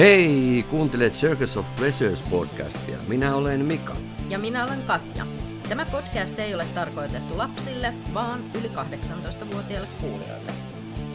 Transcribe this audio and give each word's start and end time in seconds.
Hei, 0.00 0.64
kuuntelet 0.70 1.12
Circus 1.12 1.56
of 1.56 1.76
Pleasures 1.76 2.22
podcastia. 2.22 2.98
Minä 3.08 3.34
olen 3.34 3.64
Mika. 3.64 3.96
Ja 4.28 4.38
minä 4.38 4.64
olen 4.64 4.82
Katja. 4.82 5.26
Tämä 5.68 5.84
podcast 5.84 6.38
ei 6.38 6.54
ole 6.54 6.66
tarkoitettu 6.74 7.38
lapsille, 7.38 7.94
vaan 8.14 8.50
yli 8.60 8.68
18-vuotiaille 8.68 9.88
kuulijoille. 10.00 10.52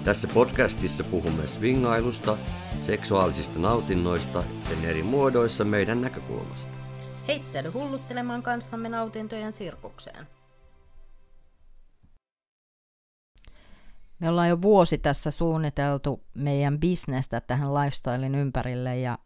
Tässä 0.04 0.28
podcastissa 0.34 1.04
puhumme 1.04 1.48
swingailusta, 1.48 2.38
seksuaalisista 2.80 3.60
nautinnoista, 3.60 4.44
sen 4.62 4.90
eri 4.90 5.04
muodoissa 5.04 5.66
meidän 5.66 6.02
näkökulmasta. 6.02 6.74
Heittäydy 7.28 7.70
hulluttelemaan 7.70 8.44
kanssamme 8.44 8.90
nautintojen 8.90 9.52
sirkukseen. 9.52 10.28
Me 14.20 14.30
ollaan 14.30 14.50
jo 14.50 14.62
vuosi 14.62 14.98
tässä 14.98 15.32
suunniteltu 15.32 16.24
meidän 16.38 16.80
bisnestä 16.80 17.42
tähän 17.42 17.74
lifestylein 17.74 18.36
ympärille 18.36 19.00
ja 19.00 19.20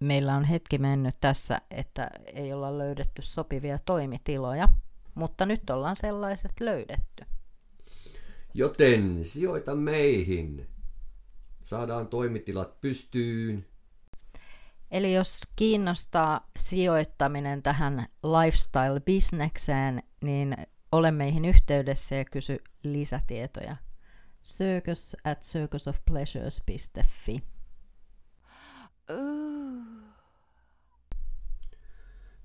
meillä 0.00 0.36
on 0.36 0.44
hetki 0.44 0.78
mennyt 0.78 1.14
tässä, 1.20 1.60
että 1.70 2.10
ei 2.32 2.52
olla 2.52 2.78
löydetty 2.78 3.22
sopivia 3.22 3.78
toimitiloja, 3.78 4.68
mutta 5.14 5.46
nyt 5.46 5.70
ollaan 5.70 5.96
sellaiset 5.96 6.52
löydetty. 6.60 7.24
Joten 8.54 9.24
sijoita 9.24 9.74
meihin. 9.74 10.68
Saadaan 11.62 12.06
toimitilat 12.06 12.80
pystyyn. 12.80 13.66
Eli 14.90 15.14
jos 15.14 15.40
kiinnostaa 15.56 16.50
sijoittaminen 16.56 17.62
tähän 17.62 18.06
lifestyle-bisnekseen, 18.22 20.02
niin 20.22 20.56
ole 20.92 21.10
meihin 21.10 21.44
yhteydessä 21.44 22.14
ja 22.14 22.24
kysy 22.24 22.58
lisätietoja 22.82 23.76
circus 24.44 25.16
at 25.24 25.42
circusofpleasures.fi. 25.42 27.42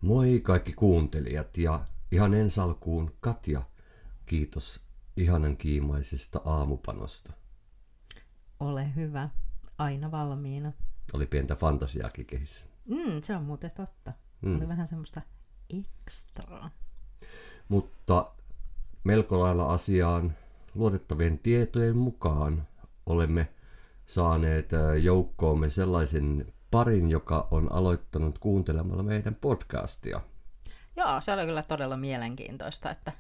Moi 0.02 0.39
kaikki 0.44 0.73
kuuntelijat 0.73 1.58
ja 1.58 1.86
ihan 2.11 2.33
ensalkuun 2.33 3.16
Katja, 3.19 3.61
kiitos 4.25 4.81
ihanan 5.17 5.58
kiimaisesta 5.58 6.41
aamupanosta. 6.45 7.33
Ole 8.59 8.95
hyvä, 8.95 9.30
aina 9.78 10.11
valmiina. 10.11 10.72
Oli 11.13 11.25
pientä 11.25 11.56
fantasiaakin 11.56 12.25
kehissä. 12.25 12.66
Mm, 12.86 13.22
se 13.23 13.36
on 13.36 13.44
muuten 13.44 13.72
totta. 13.75 14.13
Mm. 14.41 14.58
Oli 14.58 14.67
vähän 14.67 14.88
semmoista 14.88 15.22
ekstraa. 15.69 16.72
Mutta 17.69 18.31
melko 19.03 19.39
lailla 19.39 19.66
asiaan 19.66 20.36
luotettavien 20.75 21.39
tietojen 21.39 21.98
mukaan 21.98 22.67
olemme 23.06 23.48
saaneet 24.06 24.70
joukkoomme 25.02 25.70
sellaisen 25.70 26.53
parin, 26.72 27.09
joka 27.09 27.48
on 27.52 27.72
aloittanut 27.72 28.39
kuuntelemalla 28.39 29.03
meidän 29.03 29.36
podcastia. 29.36 30.22
Joo, 30.95 31.22
se 31.22 31.34
oli 31.34 31.45
kyllä 31.45 31.64
todella 31.64 31.97
mielenkiintoista, 31.97 32.92
että 32.92 33.12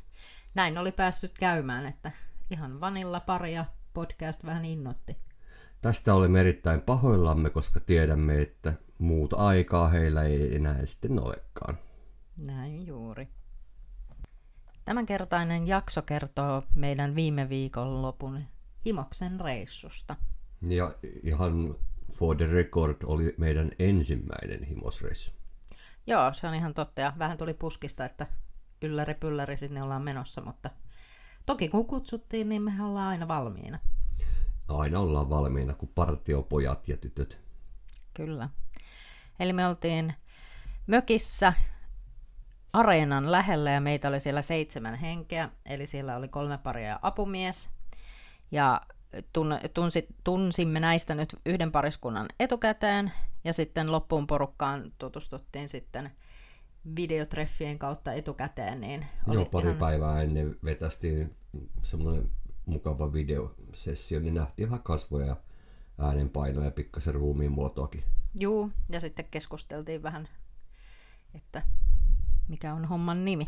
näin 0.55 0.77
oli 0.77 0.91
päässyt 0.91 1.31
käymään, 1.39 1.85
että 1.85 2.11
ihan 2.51 2.81
vanilla 2.81 3.19
paria 3.19 3.65
podcast 3.93 4.45
vähän 4.45 4.65
innotti. 4.65 5.17
Tästä 5.81 6.13
olemme 6.13 6.39
erittäin 6.39 6.81
pahoillamme, 6.81 7.49
koska 7.49 7.79
tiedämme, 7.79 8.41
että 8.41 8.73
muuta 8.97 9.35
aikaa 9.35 9.87
heillä 9.87 10.23
ei 10.23 10.55
enää 10.55 10.85
sitten 10.85 11.19
olekaan. 11.23 11.77
Näin 12.37 12.87
juuri. 12.87 13.27
Tämänkertainen 14.89 15.67
jakso 15.67 16.01
kertoo 16.01 16.63
meidän 16.75 17.15
viime 17.15 17.49
viikon 17.49 18.01
lopun 18.01 18.43
Himoksen 18.85 19.39
reissusta. 19.39 20.15
Ja 20.67 20.95
ihan 21.23 21.75
for 22.13 22.37
the 22.37 22.45
record 22.45 22.95
oli 23.05 23.35
meidän 23.37 23.71
ensimmäinen 23.79 24.63
himosreissu. 24.63 25.31
Joo, 26.07 26.33
se 26.33 26.47
on 26.47 26.53
ihan 26.53 26.73
totta. 26.73 27.01
Ja 27.01 27.13
vähän 27.19 27.37
tuli 27.37 27.53
puskista, 27.53 28.05
että 28.05 28.27
ylläri 28.81 29.13
pylläri 29.13 29.57
sinne 29.57 29.83
ollaan 29.83 30.01
menossa, 30.01 30.41
mutta 30.41 30.69
toki 31.45 31.69
kun 31.69 31.87
kutsuttiin, 31.87 32.49
niin 32.49 32.61
me 32.61 32.73
ollaan 32.83 33.07
aina 33.07 33.27
valmiina. 33.27 33.79
Aina 34.67 34.99
ollaan 34.99 35.29
valmiina 35.29 35.73
kuin 35.73 35.91
partiopojat 35.95 36.87
ja 36.87 36.97
tytöt. 36.97 37.39
Kyllä. 38.13 38.49
Eli 39.39 39.53
me 39.53 39.67
oltiin 39.67 40.13
mökissä 40.87 41.53
areenan 42.73 43.31
lähellä 43.31 43.71
ja 43.71 43.81
meitä 43.81 44.07
oli 44.07 44.19
siellä 44.19 44.41
seitsemän 44.41 44.95
henkeä, 44.95 45.49
eli 45.65 45.87
siellä 45.87 46.15
oli 46.15 46.27
kolme 46.27 46.57
paria 46.57 46.87
ja 46.87 46.99
apumies. 47.01 47.69
Ja 48.51 48.81
tunsi, 49.73 50.07
tunsimme 50.23 50.79
näistä 50.79 51.15
nyt 51.15 51.35
yhden 51.45 51.71
pariskunnan 51.71 52.27
etukäteen 52.39 53.11
ja 53.43 53.53
sitten 53.53 53.91
loppuun 53.91 54.27
porukkaan 54.27 54.91
tutustuttiin 54.97 55.69
sitten 55.69 56.11
videotreffien 56.95 57.79
kautta 57.79 58.13
etukäteen. 58.13 58.81
Niin 58.81 59.05
oli 59.27 59.35
Joo, 59.35 59.45
pari 59.45 59.67
ihan... 59.67 59.79
päivää 59.79 60.21
ennen 60.21 60.55
vetästiin 60.63 61.35
semmoinen 61.83 62.29
mukava 62.65 63.13
videosessio, 63.13 64.19
niin 64.19 64.33
nähtiin 64.33 64.69
vähän 64.69 64.83
kasvoja 64.83 65.25
ja 65.25 65.35
äänenpainoja 65.97 66.65
ja 66.65 66.71
pikkasen 66.71 67.13
ruumiin 67.15 67.51
muotoakin. 67.51 68.03
Joo, 68.35 68.69
ja 68.89 68.99
sitten 68.99 69.25
keskusteltiin 69.31 70.03
vähän, 70.03 70.27
että 71.35 71.61
mikä 72.49 72.73
on 72.73 72.85
homman 72.85 73.25
nimi. 73.25 73.47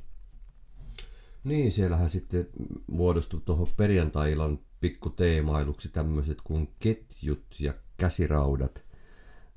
Niin, 1.43 1.71
siellähän 1.71 2.09
sitten 2.09 2.47
muodostui 2.87 3.41
tuohon 3.45 3.67
perjantai-illan 3.77 4.59
pikkuteemailuksi 4.79 5.89
tämmöiset 5.89 6.37
kuin 6.43 6.73
ketjut 6.79 7.45
ja 7.59 7.73
käsiraudat. 7.97 8.83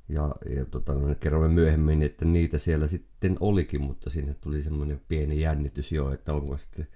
Ja, 0.09 0.34
ja 0.56 0.65
tota, 0.65 0.94
no, 0.94 1.15
kerromme 1.15 1.49
myöhemmin, 1.49 2.03
että 2.03 2.25
niitä 2.25 2.59
siellä 2.59 2.87
sitten 2.87 3.37
olikin, 3.41 3.81
mutta 3.81 4.10
sinne 4.10 4.34
tuli 4.34 4.62
semmoinen 4.62 5.00
pieni 5.09 5.41
jännitys 5.41 5.93
jo, 5.93 6.12
että 6.12 6.32
onko 6.32 6.56
sitten, 6.56 6.88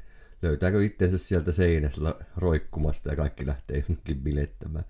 löytääkö 0.42 0.84
itsensä 0.84 1.18
sieltä 1.18 1.52
seinässä 1.52 2.14
roikkumasta 2.36 3.10
ja 3.10 3.16
kaikki 3.16 3.46
lähtee 3.46 3.84
jonnekin 3.88 4.20
bilettämään. 4.20 4.84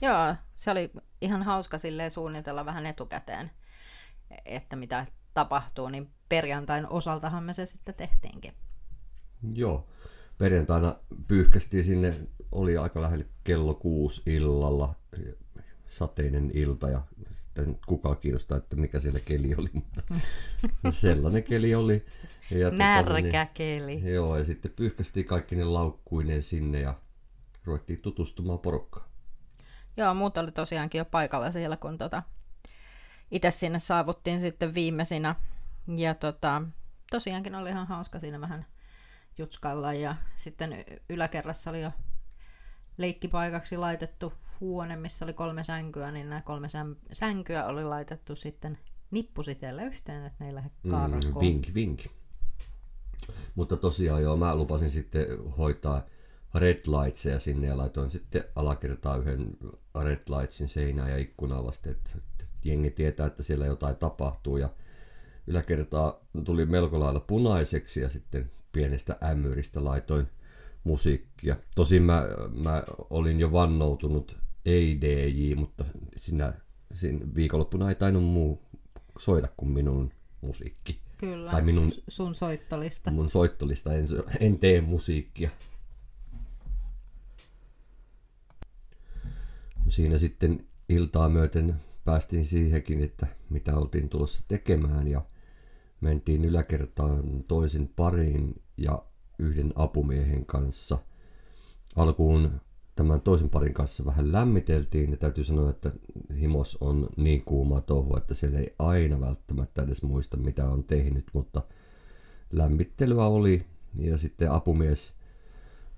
Joo, 0.00 0.34
se 0.54 0.70
oli 0.70 0.90
ihan 1.20 1.42
hauska 1.42 1.78
silleen 1.78 2.10
suunnitella 2.10 2.64
vähän 2.64 2.86
etukäteen, 2.86 3.50
että 4.44 4.76
mitä 4.76 5.06
tapahtuu, 5.34 5.88
niin 5.88 6.10
perjantain 6.30 6.86
osaltahan 6.90 7.44
me 7.44 7.52
se 7.52 7.66
sitten 7.66 7.94
tehtiinkin. 7.94 8.52
Joo, 9.54 9.88
perjantaina 10.38 10.96
pyyhkästiin 11.26 11.84
sinne, 11.84 12.16
oli 12.52 12.76
aika 12.76 13.02
lähellä 13.02 13.24
kello 13.44 13.74
kuusi 13.74 14.22
illalla, 14.26 14.94
sateinen 15.88 16.50
ilta 16.54 16.88
ja 16.88 17.02
sitten 17.30 17.76
kukaan 17.86 18.16
kiinnostaa, 18.16 18.58
että 18.58 18.76
mikä 18.76 19.00
siellä 19.00 19.20
keli 19.20 19.54
oli, 19.58 19.68
mutta 19.72 20.02
sellainen 20.90 21.42
keli 21.42 21.74
oli. 21.74 22.04
Ja 22.50 22.70
Märkä 22.70 23.08
tota, 23.08 23.20
niin, 23.20 23.48
keli. 23.54 24.12
Joo, 24.12 24.38
ja 24.38 24.44
sitten 24.44 24.72
pyyhkästiin 24.76 25.26
kaikki 25.26 25.56
ne 25.56 25.64
laukkuineen 25.64 26.42
sinne 26.42 26.80
ja 26.80 26.94
ruvettiin 27.64 28.00
tutustumaan 28.00 28.58
porukkaan. 28.58 29.06
Joo, 29.96 30.14
muut 30.14 30.36
oli 30.36 30.52
tosiaankin 30.52 30.98
jo 30.98 31.04
paikalla 31.04 31.52
siellä, 31.52 31.76
kun 31.76 31.98
tota, 31.98 32.22
itse 33.30 33.50
sinne 33.50 33.78
saavuttiin 33.78 34.40
sitten 34.40 34.74
viimeisinä. 34.74 35.34
Ja 35.96 36.14
tota, 36.14 36.62
tosiaankin 37.10 37.54
oli 37.54 37.70
ihan 37.70 37.86
hauska 37.86 38.20
siinä 38.20 38.40
vähän 38.40 38.66
jutskailla 39.38 39.92
ja 39.92 40.14
sitten 40.34 40.84
yläkerrassa 41.08 41.70
oli 41.70 41.82
jo 41.82 41.90
leikkipaikaksi 42.98 43.76
laitettu 43.76 44.32
huone, 44.60 44.96
missä 44.96 45.24
oli 45.24 45.32
kolme 45.32 45.64
sänkyä, 45.64 46.12
niin 46.12 46.28
nämä 46.28 46.42
kolme 46.42 46.68
sänkyä 47.12 47.66
oli 47.66 47.84
laitettu 47.84 48.36
sitten 48.36 48.78
nippusiteellä 49.10 49.82
yhteen, 49.82 50.24
että 50.24 50.36
ne 50.44 50.48
ei 50.48 50.54
lähde 50.54 50.70
mm, 50.82 51.40
Vink, 51.40 51.74
vink. 51.74 52.00
Mutta 53.54 53.76
tosiaan 53.76 54.22
joo, 54.22 54.36
mä 54.36 54.56
lupasin 54.56 54.90
sitten 54.90 55.26
hoitaa 55.58 56.02
red 56.54 56.80
lightseja 56.86 57.40
sinne 57.40 57.66
ja 57.66 57.76
laitoin 57.76 58.10
sitten 58.10 58.44
alakertaa 58.56 59.16
yhden 59.16 59.56
red 60.04 60.22
lightsin 60.28 60.68
seinään 60.68 61.10
ja 61.10 61.18
ikkunaa 61.18 61.64
vasten, 61.64 61.92
että 61.92 62.10
jengi 62.64 62.90
tietää, 62.90 63.26
että 63.26 63.42
siellä 63.42 63.66
jotain 63.66 63.96
tapahtuu 63.96 64.56
ja 64.56 64.68
yläkertaa 65.50 66.20
tuli 66.44 66.66
melko 66.66 67.00
lailla 67.00 67.20
punaiseksi 67.20 68.00
ja 68.00 68.08
sitten 68.08 68.50
pienestä 68.72 69.16
ämmyristä 69.30 69.84
laitoin 69.84 70.26
musiikkia. 70.84 71.56
Tosin 71.74 72.02
mä, 72.02 72.28
mä 72.62 72.84
olin 73.10 73.40
jo 73.40 73.52
vannoutunut 73.52 74.36
EIDJ, 74.64 75.54
mutta 75.54 75.84
siinä, 76.16 76.52
siinä 76.92 77.26
viikonloppuna 77.34 77.88
ei 77.88 77.94
tainnut 77.94 78.24
muu 78.24 78.62
soida 79.18 79.48
kuin 79.56 79.70
minun 79.72 80.12
musiikki. 80.40 81.00
Kyllä, 81.18 81.50
tai 81.50 81.62
minun, 81.62 81.92
sun 82.08 82.34
soittolista. 82.34 83.10
Mun 83.10 83.28
soittolista, 83.28 83.94
en, 83.94 84.06
en 84.40 84.58
tee 84.58 84.80
musiikkia. 84.80 85.50
Siinä 89.88 90.18
sitten 90.18 90.66
iltaa 90.88 91.28
myöten 91.28 91.74
päästiin 92.04 92.44
siihenkin, 92.44 93.02
että 93.02 93.26
mitä 93.50 93.76
oltiin 93.76 94.08
tulossa 94.08 94.42
tekemään 94.48 95.08
ja 95.08 95.22
mentiin 96.00 96.44
yläkertaan 96.44 97.44
toisen 97.48 97.90
parin 97.96 98.62
ja 98.76 99.02
yhden 99.38 99.72
apumiehen 99.76 100.46
kanssa. 100.46 100.98
Alkuun 101.96 102.60
tämän 102.96 103.20
toisen 103.20 103.50
parin 103.50 103.74
kanssa 103.74 104.04
vähän 104.04 104.32
lämmiteltiin. 104.32 105.10
Ja 105.10 105.16
täytyy 105.16 105.44
sanoa, 105.44 105.70
että 105.70 105.92
himos 106.40 106.78
on 106.80 107.08
niin 107.16 107.44
kuuma 107.44 107.80
touhu, 107.80 108.16
että 108.16 108.34
siellä 108.34 108.58
ei 108.58 108.74
aina 108.78 109.20
välttämättä 109.20 109.82
edes 109.82 110.02
muista, 110.02 110.36
mitä 110.36 110.68
on 110.68 110.84
tehnyt, 110.84 111.24
mutta 111.32 111.62
lämmittelyä 112.52 113.26
oli. 113.26 113.66
Ja 113.94 114.18
sitten 114.18 114.50
apumies 114.50 115.12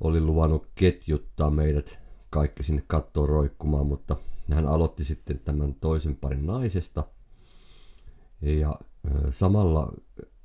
oli 0.01 0.21
luvannut 0.21 0.69
ketjuttaa 0.75 1.51
meidät 1.51 1.99
kaikki 2.31 2.63
sinne 2.63 2.83
kattoon 2.87 3.29
roikkumaan, 3.29 3.87
mutta 3.87 4.17
hän 4.51 4.67
aloitti 4.67 5.05
sitten 5.05 5.39
tämän 5.39 5.75
toisen 5.75 6.17
parin 6.17 6.47
naisesta. 6.47 7.05
Ja 8.43 8.77
samalla 9.31 9.93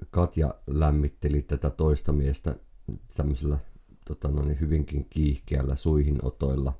Katja 0.10 0.56
lämmitteli 0.68 1.42
tätä 1.42 1.70
toista 1.70 2.12
miestä 2.12 2.56
tämmöisellä 3.18 3.58
tota, 4.06 4.32
no 4.32 4.46
niin, 4.46 4.60
hyvinkin 4.60 5.08
kiihkeällä 5.10 5.76
suihinotoilla. 5.76 6.74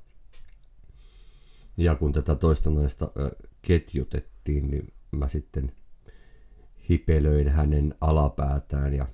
Ja 1.76 1.94
kun 1.94 2.12
tätä 2.12 2.34
toista 2.34 2.70
naista 2.70 3.10
ketjutettiin, 3.62 4.70
niin 4.70 4.92
mä 5.10 5.28
sitten 5.28 5.72
hipelöin 6.90 7.48
hänen 7.48 7.94
alapäätään 8.00 8.94
ja 8.94 9.06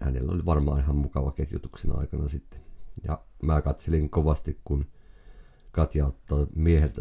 hänellä 0.00 0.32
oli 0.32 0.44
varmaan 0.44 0.80
ihan 0.80 0.96
mukava 0.96 1.32
ketjutuksen 1.32 1.98
aikana 1.98 2.28
sitten. 2.28 2.60
Ja 3.04 3.24
mä 3.42 3.62
katselin 3.62 4.10
kovasti, 4.10 4.60
kun 4.64 4.86
Katja 5.72 6.06
ottaa 6.06 6.46
mieheltä 6.54 7.00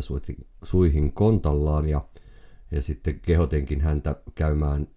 suihin, 0.64 1.14
kontallaan 1.14 1.90
ja, 1.90 2.02
ja 2.72 2.84
sitten 2.84 3.20
kehotenkin 3.20 3.82
häntä 3.82 4.16
käymään 4.36 4.88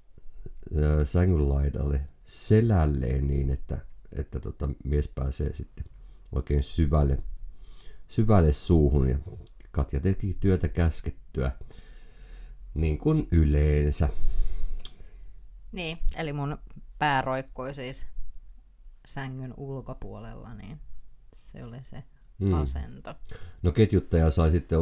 sängyn 1.04 1.48
laidalle 1.48 2.00
selälleen 2.26 3.26
niin, 3.26 3.50
että 3.50 3.78
että 4.18 4.40
tota, 4.40 4.68
mies 4.84 5.08
pääsee 5.08 5.52
sitten 5.52 5.84
oikein 6.32 6.62
syvälle, 6.62 7.18
syvälle 8.08 8.52
suuhun 8.52 9.08
ja 9.08 9.18
Katja 9.70 10.00
teki 10.00 10.36
työtä 10.40 10.68
käskettyä 10.68 11.52
niin 12.74 12.98
kuin 12.98 13.28
yleensä. 13.30 14.08
Niin, 15.72 15.98
eli 16.16 16.32
mun 16.32 16.58
pää 16.98 17.22
roikkui 17.22 17.74
siis 17.74 18.06
sängyn 19.06 19.54
ulkopuolella, 19.56 20.54
niin 20.54 20.80
se 21.32 21.64
oli 21.64 21.84
se 21.84 22.02
mm. 22.38 22.54
asento. 22.54 23.14
No 23.62 23.72
ketjuttaja 23.72 24.30
sai 24.30 24.50
sitten 24.50 24.78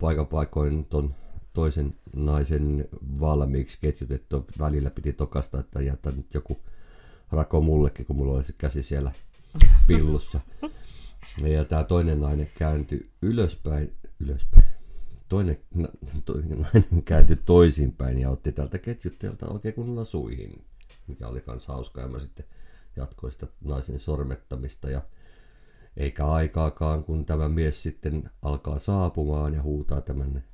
paikan 0.00 0.26
paikoin 0.26 0.84
ton 0.84 1.14
toisen 1.52 1.94
naisen 2.16 2.88
valmiiksi 3.20 3.78
ketjutettu. 3.80 4.46
Välillä 4.58 4.90
piti 4.90 5.12
tokasta, 5.12 5.60
että 5.60 5.82
jättää 5.82 6.12
nyt 6.12 6.34
joku 6.34 6.60
rako 7.32 7.60
mullekin, 7.60 8.06
kun 8.06 8.16
mulla 8.16 8.32
oli 8.32 8.44
se 8.44 8.52
käsi 8.58 8.82
siellä 8.82 9.12
pillussa. 9.86 10.40
Ja 11.42 11.64
tämä 11.64 11.84
toinen 11.84 12.20
nainen 12.20 12.50
kääntyi 12.58 13.10
ylöspäin, 13.22 13.92
ylöspäin. 14.20 14.66
Toinen, 15.28 15.58
toinen 16.24 16.60
nainen 16.60 17.02
kääntyi 17.04 17.36
toisinpäin 17.36 18.18
ja 18.18 18.30
otti 18.30 18.52
tältä 18.52 18.78
ketjuttajalta 18.78 19.48
oikein 19.48 19.74
kunnolla 19.74 20.04
suihin, 20.04 20.64
mikä 21.06 21.28
oli 21.28 21.40
kans 21.40 21.66
hauskaa. 21.66 22.04
Ja 22.04 22.08
mä 22.08 22.18
sitten 22.18 22.44
jatkoin 22.96 23.32
sitä 23.32 23.46
naisen 23.64 23.98
sormettamista 23.98 24.90
ja 24.90 25.02
eikä 25.96 26.26
aikaakaan, 26.26 27.04
kun 27.04 27.26
tämä 27.26 27.48
mies 27.48 27.82
sitten 27.82 28.30
alkaa 28.42 28.78
saapumaan 28.78 29.54
ja 29.54 29.62
huutaa 29.62 30.00
tämän 30.00 30.44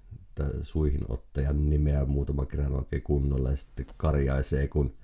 suihinottajan 0.62 1.70
nimeä 1.70 2.04
muutaman 2.04 2.46
kerran 2.46 2.72
oikein 2.72 3.02
kunnolla 3.02 3.50
ja 3.50 3.56
sitten 3.56 3.86
karjaisee, 3.96 4.68
kun 4.68 4.94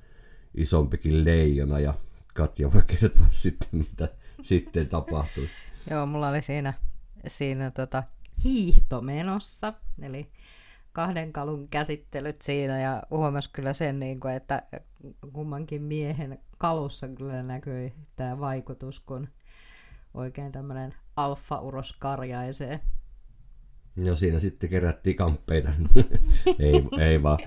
isompikin 0.54 1.24
leijona 1.24 1.80
ja 1.80 1.94
Katja 2.34 2.72
voi 2.72 2.82
kertoa 2.86 3.26
sitten, 3.44 3.68
mitä 3.72 4.08
sitten 4.42 4.88
tapahtui. 4.88 5.48
Joo, 5.90 6.06
mulla 6.06 6.28
oli 6.28 6.42
siinä, 6.42 6.74
siinä 7.26 7.70
tota, 7.70 8.02
hiihto 8.44 9.00
menossa, 9.00 9.72
eli 10.02 10.30
kahden 10.92 11.32
kalun 11.32 11.68
käsittelyt 11.68 12.42
siinä 12.42 12.80
ja 12.80 13.02
huomasi 13.10 13.50
kyllä 13.52 13.72
sen, 13.72 14.00
niin 14.00 14.20
kuin, 14.20 14.34
että 14.34 14.62
kummankin 15.32 15.82
miehen 15.82 16.38
kalussa 16.58 17.08
kyllä 17.08 17.42
näkyi 17.42 17.92
tämä 18.16 18.40
vaikutus, 18.40 19.00
kun 19.00 19.28
oikein 20.14 20.52
tämmöinen 20.52 20.94
alfa-uros 21.16 21.92
karjaisee. 21.92 22.80
No 23.96 24.16
siinä 24.16 24.38
sitten 24.38 24.70
kerättiin 24.70 25.16
kamppeita. 25.16 25.68
ei, 26.58 26.82
ei 26.98 27.22
vaan. 27.22 27.38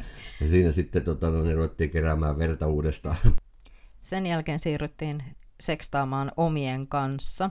Ja 0.41 0.47
siinä 0.47 0.71
sitten 0.71 1.03
tota, 1.03 1.29
no, 1.29 1.43
niin 1.43 1.55
ruvettiin 1.55 1.89
keräämään 1.89 2.37
verta 2.37 2.67
uudestaan. 2.67 3.17
Sen 4.03 4.25
jälkeen 4.25 4.59
siirryttiin 4.59 5.23
sekstaamaan 5.59 6.31
omien 6.37 6.87
kanssa. 6.87 7.49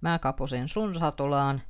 Mä 0.00 0.18
kapusin 0.18 0.68
sun 0.68 0.94
satulaan. 0.94 1.62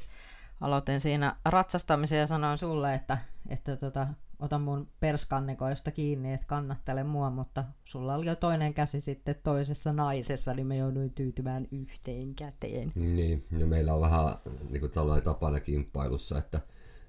Aloitin 0.61 1.01
siinä 1.01 1.37
ratsastamisen 1.45 2.19
ja 2.19 2.27
sanoin 2.27 2.59
sulle, 2.59 2.95
että, 2.95 3.19
että 3.49 3.77
tota, 3.77 4.07
ota 4.39 4.59
mun 4.59 4.89
perskannikoista 5.01 5.91
kiinni, 5.91 6.33
että 6.33 6.47
kannattele 6.47 7.05
mua, 7.05 7.31
mutta 7.31 7.65
sulla 7.85 8.15
oli 8.15 8.27
jo 8.27 8.37
toinen 8.37 8.75
käsi 8.75 9.01
sitten 9.01 9.35
toisessa 9.43 9.93
naisessa, 9.93 10.55
niin 10.55 10.67
me 10.67 10.77
jouduin 10.77 11.11
tyytymään 11.11 11.69
yhteen 11.73 12.35
käteen. 12.35 12.93
Niin, 12.95 13.47
ja 13.59 13.67
meillä 13.67 13.95
on 13.95 14.01
vähän 14.01 14.37
niin 14.71 14.81
kuin 14.81 14.93
tällainen 14.93 15.25
tapana 15.25 15.61
kimppailussa, 15.61 16.39
että, 16.39 16.61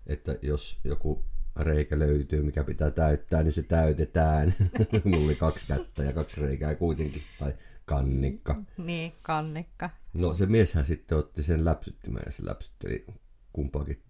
että 0.08 0.38
jos 0.42 0.80
joku 0.84 1.26
reikä 1.56 2.00
löytyy, 2.00 2.44
mikä 2.44 2.64
pitää 2.64 2.92
täyttää, 2.92 3.44
niin 3.44 3.52
se 3.52 3.64
täytetään. 3.64 4.56
Mulla 5.04 5.26
oli 5.26 5.36
kaksi 5.36 5.68
kättä 5.68 6.04
ja 6.04 6.14
kaksi 6.14 6.42
reikää 6.42 6.76
kuitenkin, 6.76 7.22
tai 7.40 7.54
kannikka. 7.86 8.62
Niin, 8.78 9.14
kannikka. 9.22 9.90
No 10.14 10.34
se 10.34 10.46
mieshän 10.46 10.86
sitten 10.86 11.18
otti 11.18 11.44
sen 11.44 11.66
läpsyttimään 11.66 12.24
ja 12.26 12.32
se 12.32 12.46
läpsytteli 12.46 13.06
kumpaakin 13.54 14.04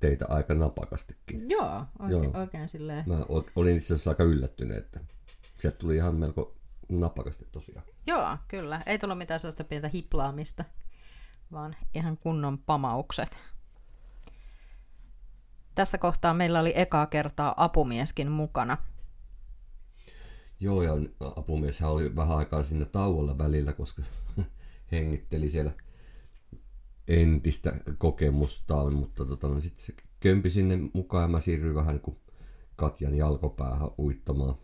teitä 0.00 0.24
aika 0.28 0.54
napakastikin. 0.54 1.50
Joo, 1.50 1.84
oikein, 1.98 2.24
Joo. 2.24 2.40
oikein 2.40 2.68
silleen. 2.68 3.04
Mä 3.06 3.24
olin 3.56 3.76
itse 3.76 3.94
asiassa 3.94 4.10
aika 4.10 4.24
yllättynyt, 4.24 4.76
että 4.76 5.00
sieltä 5.58 5.78
tuli 5.78 5.96
ihan 5.96 6.14
melko 6.14 6.56
napakasti 6.88 7.48
tosiaan. 7.52 7.86
Joo, 8.06 8.36
kyllä. 8.48 8.82
Ei 8.86 8.98
tullut 8.98 9.18
mitään 9.18 9.40
sellaista 9.40 9.64
pientä 9.64 9.88
hiplaamista, 9.88 10.64
vaan 11.52 11.76
ihan 11.94 12.16
kunnon 12.16 12.58
pamaukset. 12.58 13.38
Tässä 15.74 15.98
kohtaa 15.98 16.34
meillä 16.34 16.60
oli 16.60 16.72
ekaa 16.74 17.06
kertaa 17.06 17.54
apumieskin 17.56 18.30
mukana. 18.30 18.78
Joo, 20.60 20.82
ja 20.82 20.92
apumieshän 21.20 21.90
oli 21.90 22.16
vähän 22.16 22.36
aikaa 22.36 22.64
sinne 22.64 22.84
tauolla 22.84 23.38
välillä, 23.38 23.72
koska 23.72 24.02
hengitteli 24.92 25.48
siellä 25.48 25.72
entistä 27.08 27.76
kokemustaan, 27.98 28.92
mutta 28.92 29.24
tota, 29.24 29.48
no, 29.48 29.60
sitten 29.60 29.84
se 29.84 29.94
kömpi 30.20 30.50
sinne 30.50 30.78
mukaan 30.92 31.22
ja 31.22 31.28
mä 31.28 31.40
siirryin 31.40 31.74
vähän 31.74 31.94
niin 31.94 32.02
kuin 32.02 32.16
Katjan 32.76 33.14
jalkopäähän 33.14 33.90
uittamaan 33.98 34.54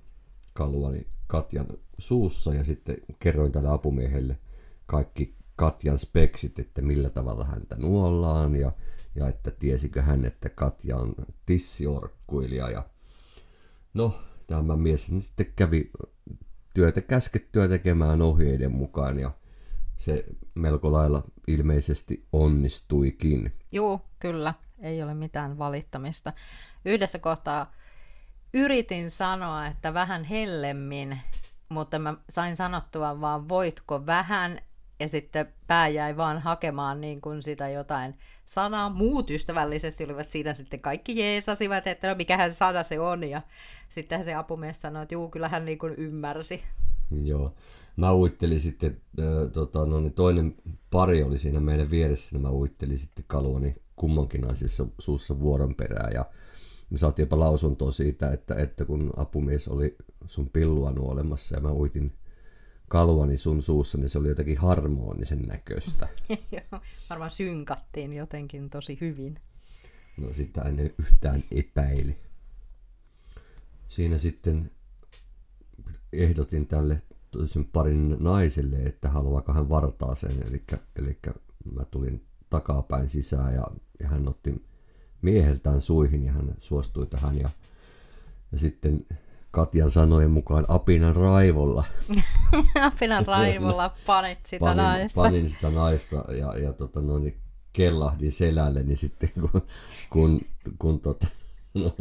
kaluani 0.52 1.06
Katjan 1.26 1.66
suussa 1.98 2.54
ja 2.54 2.64
sitten 2.64 2.96
kerroin 3.18 3.52
tälle 3.52 3.68
apumiehelle 3.68 4.38
kaikki 4.86 5.34
Katjan 5.56 5.98
speksit, 5.98 6.58
että 6.58 6.82
millä 6.82 7.10
tavalla 7.10 7.44
häntä 7.44 7.76
nuollaan 7.76 8.56
ja, 8.56 8.72
ja 9.14 9.28
että 9.28 9.50
tiesikö 9.50 10.02
hän, 10.02 10.24
että 10.24 10.48
Katja 10.48 10.96
on 10.96 11.14
tissiorkkuilija 11.46 12.70
ja 12.70 12.86
no, 13.94 14.18
tämä 14.46 14.76
mies 14.76 15.10
niin 15.10 15.20
sitten 15.20 15.52
kävi 15.56 15.90
työtä 16.74 17.00
käskettyä 17.00 17.68
tekemään 17.68 18.22
ohjeiden 18.22 18.72
mukaan 18.72 19.18
ja 19.18 19.30
se 20.02 20.24
melko 20.54 20.92
lailla 20.92 21.22
ilmeisesti 21.46 22.26
onnistuikin. 22.32 23.52
Joo, 23.72 24.00
kyllä. 24.18 24.54
Ei 24.78 25.02
ole 25.02 25.14
mitään 25.14 25.58
valittamista. 25.58 26.32
Yhdessä 26.84 27.18
kohtaa 27.18 27.72
yritin 28.54 29.10
sanoa, 29.10 29.66
että 29.66 29.94
vähän 29.94 30.24
hellemmin, 30.24 31.18
mutta 31.68 31.98
mä 31.98 32.14
sain 32.30 32.56
sanottua 32.56 33.20
vaan 33.20 33.48
voitko 33.48 34.06
vähän, 34.06 34.60
ja 35.00 35.08
sitten 35.08 35.54
pää 35.66 35.88
jäi 35.88 36.16
vaan 36.16 36.38
hakemaan 36.38 37.00
niin 37.00 37.20
kuin 37.20 37.42
sitä 37.42 37.68
jotain 37.68 38.18
sanaa. 38.44 38.90
Muut 38.90 39.30
ystävällisesti 39.30 40.04
olivat 40.04 40.30
siinä 40.30 40.54
sitten 40.54 40.80
kaikki 40.80 41.18
jeesasivat, 41.20 41.86
että 41.86 42.08
no 42.08 42.14
mikähän 42.14 42.52
sana 42.52 42.82
se 42.82 43.00
on, 43.00 43.24
ja 43.24 43.42
sitten 43.88 44.24
se 44.24 44.34
apumies 44.34 44.80
sanoi, 44.80 45.02
että 45.02 45.14
juu, 45.14 45.28
kyllä 45.28 45.48
hän 45.48 45.64
niin 45.64 45.78
kuin 45.78 45.94
ymmärsi. 45.94 46.62
Joo 47.24 47.54
mä 47.96 48.14
uittelin 48.14 48.60
sitten, 48.60 49.00
äh, 49.20 49.50
tota, 49.52 49.86
no 49.86 50.00
niin 50.00 50.12
toinen 50.12 50.54
pari 50.90 51.22
oli 51.22 51.38
siinä 51.38 51.60
meidän 51.60 51.90
vieressä, 51.90 52.28
niin 52.32 52.42
mä 52.42 52.50
uittelin 52.50 52.98
sitten 52.98 53.24
kaluani 53.28 53.74
kummankin 53.96 54.40
naisissa 54.40 54.86
suussa 54.98 55.40
vuoron 55.40 55.74
perään 55.74 56.12
ja 56.14 56.26
me 56.90 56.98
saatiin 56.98 57.24
jopa 57.24 57.38
lausuntoa 57.38 57.90
siitä, 57.90 58.30
että, 58.30 58.54
että 58.54 58.84
kun 58.84 59.10
apumies 59.16 59.68
oli 59.68 59.96
sun 60.26 60.50
pillua 60.50 60.92
nuolemassa 60.92 61.54
ja 61.54 61.60
mä 61.60 61.72
uitin 61.72 62.12
kaluani 62.88 63.36
sun 63.36 63.62
suussa, 63.62 63.98
niin 63.98 64.08
se 64.08 64.18
oli 64.18 64.28
jotenkin 64.28 64.58
harmonisen 64.58 65.42
näköistä. 65.42 66.08
Joo, 66.52 66.80
varmaan 67.10 67.30
synkattiin 67.30 68.16
jotenkin 68.16 68.70
tosi 68.70 68.98
hyvin. 69.00 69.38
No 70.16 70.32
sitä 70.34 70.62
en 70.62 70.94
yhtään 70.98 71.44
epäili. 71.50 72.16
Siinä 73.88 74.18
sitten 74.18 74.70
ehdotin 76.12 76.66
tälle 76.66 77.02
toisen 77.32 77.64
parin 77.64 78.16
naiselle, 78.20 78.76
että 78.76 79.08
haluaako 79.08 79.52
hän 79.52 79.68
vartaa 79.68 80.14
sen. 80.14 80.42
Eli, 80.48 80.62
eli 80.96 81.18
mä 81.74 81.84
tulin 81.84 82.26
takapäin 82.50 83.08
sisään 83.08 83.54
ja, 83.54 83.66
ja 84.00 84.08
hän 84.08 84.28
otti 84.28 84.64
mieheltään 85.22 85.80
suihin 85.80 86.24
ja 86.24 86.32
hän 86.32 86.54
suostui 86.58 87.06
tähän 87.06 87.38
ja, 87.38 87.50
ja 88.52 88.58
sitten 88.58 89.06
Katjan 89.50 89.90
sanojen 89.90 90.30
mukaan 90.30 90.64
apinan 90.68 91.16
raivolla. 91.16 91.84
apinan 92.92 93.26
raivolla 93.26 93.94
panit 94.06 94.46
sitä 94.46 94.60
panin, 94.60 94.76
naista. 94.76 95.20
Panin 95.20 95.50
sitä 95.50 95.70
naista 95.70 96.16
ja, 96.16 96.58
ja 96.58 96.72
tota, 96.72 97.00
no, 97.00 97.18
niin 97.18 97.36
kellahdin 97.72 98.32
selälle, 98.32 98.82
niin 98.82 98.96
sitten 98.96 99.30
kun, 99.40 99.62
kun, 100.10 100.40
kun 100.78 101.00
tota, 101.00 101.26
no, 101.74 101.96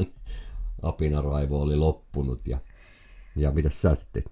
apinan 0.82 1.24
raivo 1.24 1.62
oli 1.62 1.76
loppunut 1.76 2.48
ja, 2.48 2.58
ja 3.36 3.52
mitä 3.52 3.70
sä 3.70 3.96
sitten? 3.96 4.24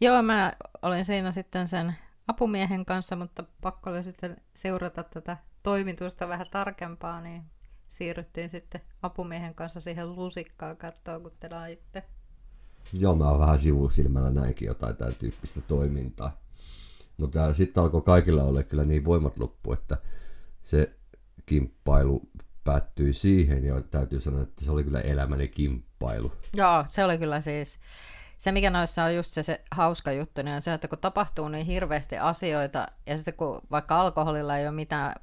Joo, 0.00 0.22
mä 0.22 0.52
olin 0.82 1.04
siinä 1.04 1.32
sitten 1.32 1.68
sen 1.68 1.96
apumiehen 2.28 2.84
kanssa, 2.84 3.16
mutta 3.16 3.44
pakko 3.60 3.90
oli 3.90 4.04
sitten 4.04 4.36
seurata 4.54 5.02
tätä 5.02 5.36
toimitusta 5.62 6.28
vähän 6.28 6.46
tarkempaa, 6.50 7.20
niin 7.20 7.42
siirryttiin 7.88 8.50
sitten 8.50 8.80
apumiehen 9.02 9.54
kanssa 9.54 9.80
siihen 9.80 10.16
lusikkaan 10.16 10.76
katsoa, 10.76 11.20
kun 11.20 11.32
te 11.40 11.48
laitte. 11.50 12.02
Joo, 12.92 13.14
mä 13.14 13.38
vähän 13.38 13.58
sivusilmällä 13.58 14.30
näinkin 14.30 14.66
jotain 14.66 14.96
tämän 14.96 15.14
tyyppistä 15.14 15.60
toimintaa. 15.60 16.40
Mutta 17.16 17.54
sitten 17.54 17.82
alkoi 17.82 18.02
kaikilla 18.02 18.42
olla 18.42 18.62
kyllä 18.62 18.84
niin 18.84 19.04
voimat 19.04 19.38
loppu, 19.38 19.72
että 19.72 19.96
se 20.62 20.92
kimppailu 21.46 22.22
päättyi 22.64 23.12
siihen 23.12 23.64
ja 23.64 23.80
täytyy 23.80 24.20
sanoa, 24.20 24.42
että 24.42 24.64
se 24.64 24.70
oli 24.70 24.84
kyllä 24.84 25.00
elämäni 25.00 25.48
kimppailu. 25.48 26.32
Joo, 26.54 26.84
se 26.86 27.04
oli 27.04 27.18
kyllä 27.18 27.40
siis 27.40 27.78
se, 28.40 28.52
mikä 28.52 28.70
noissa 28.70 29.04
on 29.04 29.14
just 29.14 29.30
se, 29.30 29.42
se 29.42 29.60
hauska 29.70 30.12
juttu, 30.12 30.42
niin 30.42 30.54
on 30.54 30.62
se, 30.62 30.74
että 30.74 30.88
kun 30.88 30.98
tapahtuu 30.98 31.48
niin 31.48 31.66
hirveästi 31.66 32.18
asioita, 32.18 32.86
ja 33.06 33.16
sitten 33.16 33.34
kun 33.34 33.62
vaikka 33.70 34.00
alkoholilla 34.00 34.56
ei 34.56 34.66
ole 34.66 34.74
mitään 34.74 35.14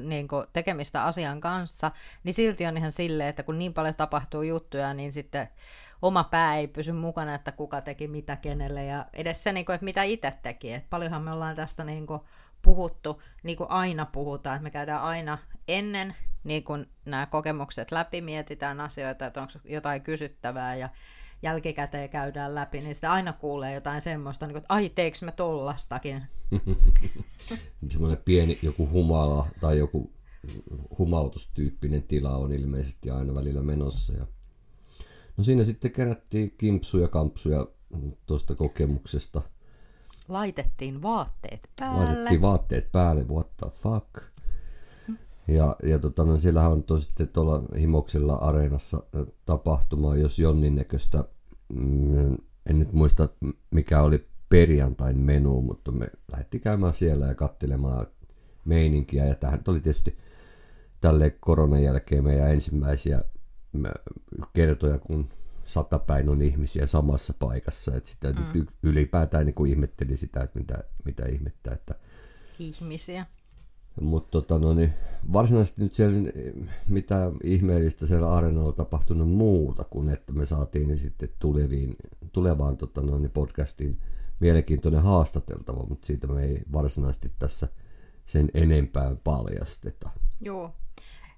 niin 0.00 0.28
kuin 0.28 0.46
tekemistä 0.52 1.04
asian 1.04 1.40
kanssa, 1.40 1.90
niin 2.24 2.34
silti 2.34 2.66
on 2.66 2.76
ihan 2.76 2.92
silleen, 2.92 3.28
että 3.28 3.42
kun 3.42 3.58
niin 3.58 3.74
paljon 3.74 3.94
tapahtuu 3.94 4.42
juttuja, 4.42 4.94
niin 4.94 5.12
sitten 5.12 5.48
oma 6.02 6.24
pää 6.24 6.56
ei 6.56 6.68
pysy 6.68 6.92
mukana, 6.92 7.34
että 7.34 7.52
kuka 7.52 7.80
teki 7.80 8.08
mitä 8.08 8.36
kenelle, 8.36 8.84
ja 8.84 9.06
edes 9.12 9.42
se, 9.42 9.52
niin 9.52 9.66
kuin, 9.66 9.74
että 9.74 9.84
mitä 9.84 10.02
itse 10.02 10.32
teki. 10.42 10.72
Et 10.72 10.90
paljonhan 10.90 11.22
me 11.22 11.32
ollaan 11.32 11.56
tästä 11.56 11.84
niin 11.84 12.06
kuin 12.06 12.20
puhuttu, 12.62 13.22
niin 13.42 13.56
kuin 13.56 13.70
aina 13.70 14.06
puhutaan, 14.06 14.56
että 14.56 14.62
me 14.62 14.70
käydään 14.70 15.02
aina 15.02 15.38
ennen 15.68 16.16
niin 16.44 16.64
kuin 16.64 16.90
nämä 17.04 17.26
kokemukset 17.26 17.92
läpi, 17.92 18.20
mietitään 18.20 18.80
asioita, 18.80 19.26
että 19.26 19.40
onko 19.40 19.52
jotain 19.64 20.02
kysyttävää, 20.02 20.74
ja 20.74 20.88
jälkikäteen 21.42 22.10
käydään 22.10 22.54
läpi, 22.54 22.80
niin 22.80 22.94
sitä 22.94 23.12
aina 23.12 23.32
kuulee 23.32 23.74
jotain 23.74 24.02
semmoista, 24.02 24.46
niin 24.46 24.52
kuin, 24.52 24.62
että 24.62 24.74
ai 24.74 24.88
teekö 24.88 25.18
mä 25.24 25.32
tollastakin. 25.32 26.22
Semmoinen 27.92 28.22
pieni 28.24 28.58
joku 28.62 28.88
humala 28.88 29.48
tai 29.60 29.78
joku 29.78 30.12
humautustyyppinen 30.98 32.02
tila 32.02 32.36
on 32.36 32.52
ilmeisesti 32.52 33.10
aina 33.10 33.34
välillä 33.34 33.62
menossa. 33.62 34.12
Ja... 34.12 34.26
No 35.36 35.44
siinä 35.44 35.64
sitten 35.64 35.90
kerättiin 35.90 36.54
kimpsuja, 36.58 37.08
kampsuja 37.08 37.66
tuosta 38.26 38.54
kokemuksesta. 38.54 39.42
Laitettiin 40.28 41.02
vaatteet 41.02 41.70
päälle. 41.80 42.04
Laitettiin 42.04 42.40
vaatteet 42.40 42.92
päälle, 42.92 43.24
what 43.24 43.56
the 43.56 43.70
fuck. 43.70 44.29
Ja, 45.50 45.76
ja 45.82 45.98
tota, 45.98 46.24
no 46.24 46.36
siellähän 46.36 46.72
on 46.72 47.00
sitten 47.00 47.28
tuolla 47.28 47.62
Himoksella 47.78 48.34
areenassa 48.34 49.02
tapahtuma, 49.46 50.16
jos 50.16 50.38
jonnin 50.38 50.74
näköistä, 50.74 51.24
mm, 51.68 52.36
en 52.70 52.78
nyt 52.78 52.92
muista 52.92 53.28
mikä 53.70 54.02
oli 54.02 54.26
perjantain 54.48 55.18
menu, 55.18 55.62
mutta 55.62 55.92
me 55.92 56.08
lähdettiin 56.32 56.60
käymään 56.60 56.92
siellä 56.92 57.26
ja 57.26 57.34
katselemaan 57.34 58.06
meininkiä. 58.64 59.26
Ja 59.26 59.34
tähän 59.34 59.62
oli 59.68 59.80
tietysti 59.80 60.18
tälle 61.00 61.30
koronan 61.40 61.82
jälkeen 61.82 62.24
meidän 62.24 62.50
ensimmäisiä 62.50 63.24
kertoja, 64.52 64.98
kun 64.98 65.28
satapäin 65.64 66.28
on 66.28 66.42
ihmisiä 66.42 66.86
samassa 66.86 67.34
paikassa. 67.38 67.96
Että 67.96 68.08
sitä 68.08 68.32
mm. 68.32 68.66
ylipäätään 68.82 69.46
niin 69.46 69.54
kuin 69.54 69.70
ihmetteli 69.70 70.16
sitä, 70.16 70.42
että 70.42 70.58
mitä, 70.58 70.84
mitä 71.04 71.26
ihmettä. 71.26 71.72
Että 71.72 71.94
ihmisiä. 72.58 73.26
Mutta 74.00 74.30
tota, 74.30 74.58
no 74.58 74.74
niin, 74.74 74.92
varsinaisesti 75.32 75.82
nyt 75.82 75.92
siellä 75.92 76.18
mitä 76.88 77.32
ihmeellistä 77.44 78.06
siellä 78.06 78.34
areenalla 78.34 78.72
tapahtunut 78.72 79.30
muuta 79.30 79.84
kuin 79.84 80.08
että 80.08 80.32
me 80.32 80.46
saatiin 80.46 80.88
niin 80.88 80.98
sitten 80.98 81.28
tuleviin, 81.38 81.96
tulevaan 82.32 82.76
tota, 82.76 83.02
no 83.02 83.18
niin 83.18 83.30
podcastiin 83.30 84.00
mielenkiintoinen 84.40 85.02
haastateltava, 85.02 85.86
mutta 85.88 86.06
siitä 86.06 86.26
me 86.26 86.42
ei 86.42 86.62
varsinaisesti 86.72 87.32
tässä 87.38 87.68
sen 88.24 88.48
enempää 88.54 89.16
paljasteta. 89.24 90.10
Joo, 90.40 90.74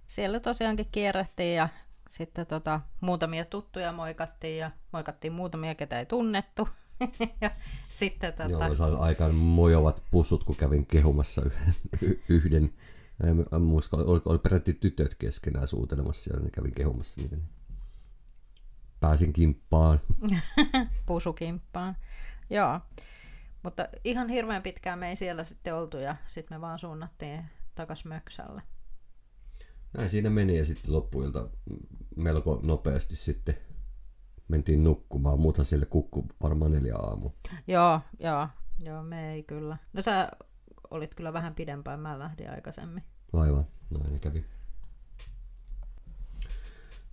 siellä 0.06 0.40
tosiaankin 0.40 0.88
kierrettiin 0.92 1.56
ja 1.56 1.68
sitten 2.08 2.46
tota, 2.46 2.80
muutamia 3.00 3.44
tuttuja 3.44 3.92
moikattiin 3.92 4.58
ja 4.58 4.70
moikattiin 4.92 5.32
muutamia, 5.32 5.74
ketä 5.74 5.98
ei 5.98 6.06
tunnettu. 6.06 6.68
Ja 7.40 7.50
sitten 7.88 8.32
tota... 8.32 8.50
Joo, 8.50 8.74
sain 8.74 8.96
aikaan 8.96 9.34
mojovat 9.34 10.02
pusut, 10.10 10.44
kun 10.44 10.56
kävin 10.56 10.86
kehumassa 10.86 11.42
yhden, 11.44 11.76
yhden 12.28 12.72
en 13.52 13.62
muista, 13.62 13.96
oli, 13.96 14.20
oli 14.24 14.38
peräti 14.38 14.72
tytöt 14.72 15.14
keskenään 15.14 15.68
suutelemassa 15.68 16.22
siellä, 16.22 16.40
niin 16.40 16.52
kävin 16.52 16.74
kehumassa 16.74 17.20
niitä. 17.20 17.36
Niin 17.36 17.48
pääsin 19.00 19.32
kimppaan. 19.32 20.00
Pusukimppaan. 21.06 21.96
Joo. 22.50 22.80
Mutta 23.62 23.88
ihan 24.04 24.28
hirveän 24.28 24.62
pitkään 24.62 24.98
me 24.98 25.08
ei 25.08 25.16
siellä 25.16 25.44
sitten 25.44 25.74
oltu 25.74 25.96
ja 25.96 26.16
sitten 26.26 26.56
me 26.56 26.60
vaan 26.60 26.78
suunnattiin 26.78 27.44
takas 27.74 28.04
Möksälle. 28.04 28.62
Näin 29.96 30.10
siinä 30.10 30.30
meni 30.30 30.58
ja 30.58 30.64
sitten 30.64 30.92
loppuilta 30.92 31.48
melko 32.16 32.60
nopeasti 32.62 33.16
sitten 33.16 33.58
mentiin 34.52 34.84
nukkumaan. 34.84 35.40
Muuthan 35.40 35.66
sille 35.66 35.86
kukku 35.86 36.26
varmaan 36.42 36.72
neljä 36.72 36.96
aamu. 36.96 37.30
Joo, 37.66 38.00
joo, 38.18 38.48
joo, 38.78 39.02
me 39.02 39.32
ei 39.32 39.42
kyllä. 39.42 39.76
No 39.92 40.02
sä 40.02 40.30
olit 40.90 41.14
kyllä 41.14 41.32
vähän 41.32 41.54
pidempään, 41.54 42.00
mä 42.00 42.18
lähdin 42.18 42.50
aikaisemmin. 42.50 43.02
Aivan, 43.32 43.66
noin 43.98 44.20
kävi. 44.20 44.44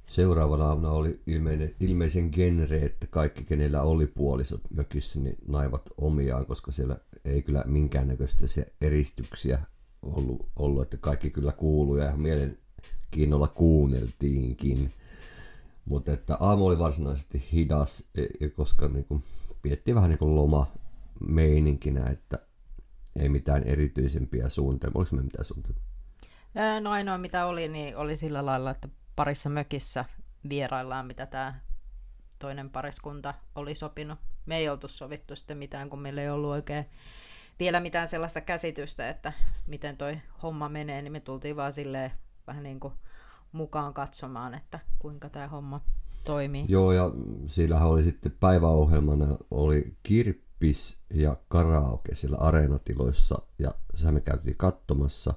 Seuraavana 0.08 0.66
aamuna 0.66 0.92
oli 0.92 1.22
ilmeinen, 1.28 1.76
ilmeisen 1.80 2.30
genre, 2.32 2.78
että 2.78 3.08
kaikki, 3.08 3.44
kenellä 3.44 3.82
oli 3.82 4.08
puolisot 4.08 4.62
mökissä, 4.70 5.20
niin 5.20 5.36
naivat 5.48 5.90
omiaan, 5.98 6.46
koska 6.46 6.72
siellä 6.72 6.98
ei 7.26 7.42
kyllä 7.42 7.64
minkäännäköistä 7.68 8.46
eristyksiä 8.82 9.60
ollut, 10.02 10.50
ollut, 10.56 10.82
että 10.82 10.98
kaikki 10.98 11.30
kyllä 11.30 11.52
kuuluu 11.52 11.98
ja 11.98 12.06
ihan 12.06 12.20
mielenkiinnolla 12.20 13.48
kuunneltiinkin. 13.48 14.94
Mutta 15.90 16.14
että 16.14 16.38
aamu 16.40 16.68
oli 16.68 16.80
varsinaisesti 16.80 17.48
hidas, 17.52 18.10
e, 18.16 18.50
koska 18.50 18.88
niin 18.88 19.06
kuin, 19.06 19.24
pidettiin 19.62 19.96
vähän 19.96 20.10
niin 20.10 20.20
kuin 20.20 20.36
loma 20.36 20.68
meininkinä, 21.28 22.10
että 22.10 22.40
ei 23.16 23.30
mitään 23.30 23.64
erityisempiä 23.64 24.50
suunnitelmia. 24.50 24.98
Oliko 24.98 25.16
me 25.16 25.22
mitään 25.22 25.46
suunnitelmia? 25.46 25.84
No 26.82 26.92
ainoa 26.92 27.18
mitä 27.18 27.46
oli, 27.46 27.68
niin 27.68 27.98
oli 27.98 28.18
sillä 28.18 28.46
lailla, 28.46 28.72
että 28.72 28.90
parissa 29.16 29.50
mökissä 29.50 30.06
vieraillaan, 30.50 31.06
mitä 31.06 31.26
tämä 31.26 31.60
toinen 32.40 32.70
pariskunta 32.70 33.34
oli 33.56 33.76
sopinut. 33.76 34.20
Me 34.46 34.58
ei 34.58 34.70
oltu 34.70 34.88
sovittu 34.88 35.36
sitten 35.36 35.58
mitään, 35.58 35.90
kun 35.90 36.00
meillä 36.00 36.22
ei 36.22 36.30
ollut 36.30 36.52
oikein 36.52 36.86
vielä 37.60 37.80
mitään 37.80 38.08
sellaista 38.08 38.42
käsitystä, 38.42 39.10
että 39.10 39.34
miten 39.68 39.98
toi 39.98 40.18
homma 40.44 40.70
menee, 40.70 41.02
niin 41.02 41.12
me 41.12 41.20
tultiin 41.20 41.56
vaan 41.56 41.74
silleen 41.74 42.12
vähän 42.48 42.64
niin 42.64 42.80
kuin 42.80 42.94
mukaan 43.52 43.94
katsomaan, 43.94 44.54
että 44.54 44.80
kuinka 45.00 45.30
tämä 45.30 45.48
homma 45.48 45.82
toimii. 46.24 46.66
Joo, 46.68 46.92
ja 46.92 47.12
sillähän 47.48 47.88
oli 47.88 48.04
sitten 48.04 48.32
päiväohjelmana 48.40 49.38
oli 49.52 49.98
kirppis 50.04 50.98
ja 51.14 51.38
karaoke 51.48 52.16
siellä 52.16 52.38
areenatiloissa, 52.38 53.42
ja 53.60 53.76
sehän 53.96 54.14
me 54.14 54.22
käytiin 54.22 54.58
katsomassa, 54.58 55.34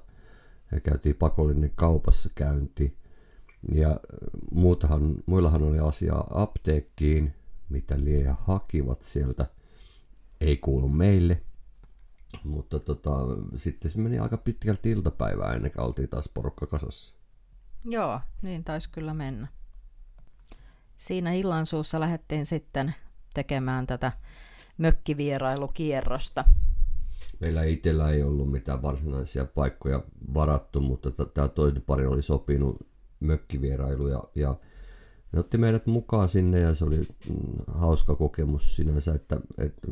ja 0.71 0.79
käytiin 0.79 1.15
pakollinen 1.15 1.71
kaupassa 1.75 2.29
käynti, 2.35 2.97
ja 3.71 3.99
muutahan, 4.51 5.15
muillahan 5.25 5.63
oli 5.63 5.79
asiaa 5.79 6.27
apteekkiin, 6.29 7.33
mitä 7.69 7.95
lie 7.99 8.35
hakivat 8.39 9.01
sieltä, 9.01 9.45
ei 10.41 10.57
kuulu 10.57 10.89
meille, 10.89 11.41
mutta 12.43 12.79
tota, 12.79 13.11
sitten 13.55 13.91
se 13.91 13.97
meni 13.97 14.19
aika 14.19 14.37
pitkälti 14.37 14.89
iltapäivää 14.89 15.53
ennen 15.53 15.71
kuin 15.71 15.85
oltiin 15.85 16.09
taas 16.09 16.29
porukka 16.33 16.67
kasassa. 16.67 17.15
Joo, 17.85 18.19
niin 18.41 18.63
taisi 18.63 18.89
kyllä 18.89 19.13
mennä. 19.13 19.47
Siinä 20.97 21.33
illansuussa 21.33 21.99
lähdettiin 21.99 22.45
sitten 22.45 22.95
tekemään 23.33 23.87
tätä 23.87 24.11
mökkivierailukierrosta. 24.77 26.45
Meillä 27.39 27.63
itsellä 27.63 28.09
ei 28.09 28.23
ollut 28.23 28.51
mitään 28.51 28.81
varsinaisia 28.81 29.45
paikkoja 29.45 30.03
varattu, 30.33 30.81
mutta 30.81 31.11
tämä 31.25 31.47
toinen 31.47 31.81
pari 31.81 32.05
oli 32.05 32.21
sopinut 32.21 32.87
mökkivierailu 33.19 34.07
ja, 34.07 34.23
ja 34.35 34.55
ne 35.31 35.39
otti 35.39 35.57
meidät 35.57 35.85
mukaan 35.85 36.29
sinne 36.29 36.59
ja 36.59 36.75
se 36.75 36.85
oli 36.85 36.97
mm, 36.97 37.35
hauska 37.67 38.15
kokemus 38.15 38.75
sinänsä, 38.75 39.13
että, 39.13 39.41
että 39.57 39.87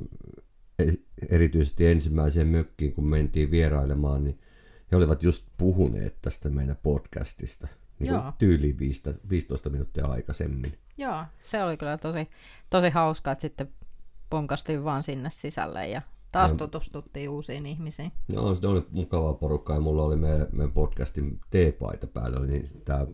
erityisesti 1.30 1.88
ensimmäiseen 1.88 2.48
mökkiin 2.48 2.94
kun 2.94 3.08
mentiin 3.08 3.52
vierailemaan, 3.52 4.24
niin 4.24 4.40
he 4.92 4.98
olivat 4.98 5.24
just 5.24 5.46
puhuneet 5.58 6.22
tästä 6.22 6.50
meidän 6.50 6.78
podcastista 6.84 7.68
niin 8.02 8.14
Joo. 8.14 8.34
tyyli 8.38 8.76
15 9.30 9.70
minuuttia 9.70 10.06
aikaisemmin. 10.06 10.80
Joo, 10.98 11.24
se 11.40 11.64
oli 11.64 11.78
kyllä 11.78 11.98
tosi, 11.98 12.30
tosi 12.70 12.90
hauskaa, 12.90 13.32
että 13.32 13.42
sitten 13.42 13.74
ponkastiin 14.30 14.84
vaan 14.84 15.04
sinne 15.04 15.30
sisälle 15.30 15.88
ja 15.88 16.02
taas 16.32 16.52
Ja- 16.52 16.58
tutustuttiin 16.58 17.30
uusiin 17.30 17.66
ihmisiin. 17.66 18.12
No, 18.28 18.56
se 18.56 18.68
oli 18.68 18.86
mukavaa 18.94 19.34
porukkaa 19.34 19.76
ja 19.76 19.80
mulla 19.82 20.04
oli 20.04 20.16
meidän, 20.16 20.48
meidän 20.52 20.72
podcastin 20.72 21.40
T-paita 21.50 22.08
päällä, 22.08 22.40
niin 22.46 22.70
tämä 22.86 23.08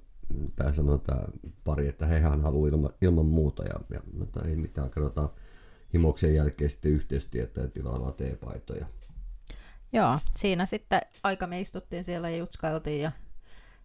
tää 0.56 0.72
sanoi 0.72 1.00
tämä 1.00 1.22
pari, 1.63 1.88
että 1.88 2.06
hehän 2.06 2.41
haluaa 2.41 2.70
ilma, 2.70 2.89
ilman 3.01 3.25
muuta 3.25 3.63
ja, 3.63 3.79
ja 3.89 4.00
mutta 4.13 4.41
ei 4.46 4.56
mitään, 4.56 4.89
katsotaan 4.89 5.29
himoksen 5.94 6.36
jälkeen 6.36 6.70
sitten 6.70 6.91
yhteystietä 6.91 7.62
ja 7.62 7.67
tilaillaan 7.67 8.13
T-paitoja. 8.13 8.86
Joo, 9.94 10.20
siinä 10.38 10.65
sitten 10.65 11.01
aika 11.24 11.48
me 11.48 11.62
istuttiin 11.62 12.03
siellä 12.03 12.29
ja 12.29 12.38
jutskailtiin 12.38 13.01
ja 13.01 13.12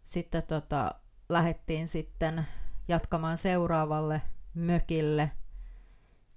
sitten 0.03 0.43
tota, 0.49 0.95
lähdettiin 1.29 1.89
sitten 1.89 2.45
jatkamaan 2.89 3.39
seuraavalle 3.39 4.23
mökille, 4.55 5.31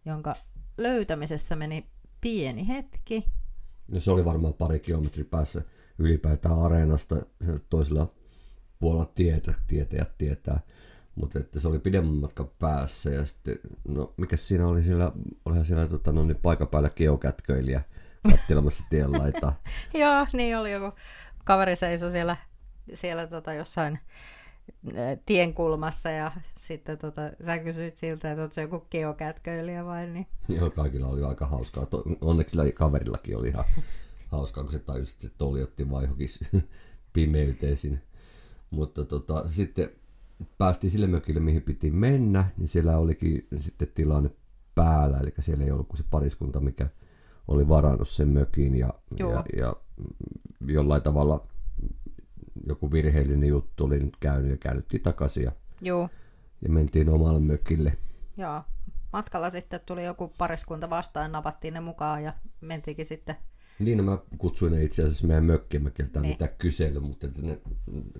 jonka 0.06 0.36
löytämisessä 0.78 1.56
meni 1.56 1.90
pieni 2.22 2.68
hetki. 2.68 3.26
No 3.92 4.00
se 4.00 4.12
oli 4.12 4.26
varmaan 4.26 4.54
pari 4.54 4.80
kilometriä 4.80 5.26
päässä 5.26 5.62
ylipäätään 6.00 6.60
areenasta 6.60 7.16
se 7.16 7.60
toisella 7.70 8.14
puolella 8.80 9.12
tietä, 9.16 9.54
tietäjät 9.68 10.18
tietää. 10.18 10.60
Mutta 11.16 11.40
että 11.40 11.60
se 11.60 11.68
oli 11.68 11.80
pidemmän 11.80 12.16
matkan 12.16 12.50
päässä 12.60 13.10
ja 13.10 13.26
sitten, 13.26 13.60
no 13.88 14.14
mikä 14.18 14.38
siinä 14.38 14.68
oli 14.68 14.84
siellä, 14.84 15.12
olihan 15.46 15.66
siellä 15.66 15.88
tota, 15.88 16.12
no, 16.12 16.26
niin 16.26 16.38
paikan 16.42 16.68
päällä 16.68 16.90
geokätköilijä 16.90 17.82
katselemassa 18.32 18.84
tien 18.90 19.12
laitaa. 19.12 19.62
Joo, 19.94 20.28
niin 20.34 20.58
oli 20.58 20.72
joku 20.72 20.98
kaveri 21.44 21.76
seisoi 21.76 22.12
siellä, 22.12 22.38
siellä 22.94 23.28
tota 23.28 23.54
jossain 23.54 24.00
eh, 24.94 25.20
tienkulmassa 25.26 26.10
ja 26.10 26.32
sitten 26.58 26.98
tota, 26.98 27.22
sä 27.42 27.60
kysyit 27.60 27.98
siltä, 27.98 28.32
että 28.32 28.42
oot 28.42 28.52
se 28.52 28.62
joku 28.62 28.88
geokätköilijä 28.92 29.86
vai 29.86 30.08
niin. 30.08 30.28
Joo, 30.50 30.70
kaikilla 30.70 31.08
oli 31.08 31.24
aika 31.24 31.48
hauskaa. 31.48 31.88
Onneksi 32.22 32.52
sillä 32.52 32.72
kaverillakin 32.72 33.38
oli 33.38 33.48
ihan 33.48 33.66
hauskaa, 34.28 34.64
kun 34.64 34.74
se 34.74 34.80
tajusi, 34.80 35.12
että 35.12 35.22
se 35.22 35.30
toli 35.38 35.64
otti 35.64 35.90
vaan 35.90 36.04
johonkin 36.04 36.28
pimeyteen 37.14 37.78
sinne. 37.78 38.02
Mutta 38.70 39.06
tota, 39.06 39.48
sitten 39.48 39.90
päästiin 40.58 40.92
sille 40.92 41.08
mökille, 41.08 41.40
mihin 41.40 41.62
piti 41.62 41.92
mennä, 41.92 42.46
niin 42.58 42.68
siellä 42.68 42.98
olikin 42.98 43.48
sitten 43.60 43.88
tilanne 43.94 44.30
päällä, 44.76 45.18
eli 45.18 45.34
siellä 45.40 45.64
ei 45.64 45.72
ollut 45.72 45.88
kuin 45.88 45.98
se 45.98 46.04
pariskunta, 46.12 46.60
mikä 46.60 46.90
oli 47.48 47.70
varannut 47.70 48.10
sen 48.10 48.28
mökin 48.28 48.76
ja, 48.76 48.94
Joo. 49.20 49.32
ja, 49.32 49.44
ja 49.58 49.76
jollain 50.68 51.02
tavalla 51.02 51.48
joku 52.66 52.92
virheellinen 52.92 53.50
juttu 53.50 53.86
oli 53.86 54.00
nyt 54.00 54.18
käynyt 54.20 54.52
ja 54.52 54.58
käännyttiin 54.58 55.04
takaisin 55.04 55.44
ja, 55.44 55.52
Joo, 55.82 56.10
ja 56.62 56.70
mentiin 56.70 57.10
omalle 57.10 57.40
mökille. 57.40 57.98
joo. 58.38 58.62
Matkalla 59.14 59.50
sitten 59.50 59.80
tuli 59.86 60.04
joku 60.06 60.28
pariskunta 60.38 60.90
vastaan, 60.90 61.32
napattiin 61.32 61.74
ne 61.74 61.80
mukaan 61.80 62.24
ja 62.24 62.34
mentiinkin 62.62 63.06
sitten 63.06 63.36
Niin, 63.80 63.98
no 63.98 64.04
mä 64.04 64.18
kutsuin 64.38 64.72
ne 64.72 64.84
itse 64.84 65.04
asiassa 65.04 65.28
meidän 65.28 65.46
mökkimökiltä 65.46 66.20
Niin. 66.22 66.32
mitä 66.34 66.48
kysely, 66.48 67.00
mutta 67.00 67.28
ne 67.42 67.60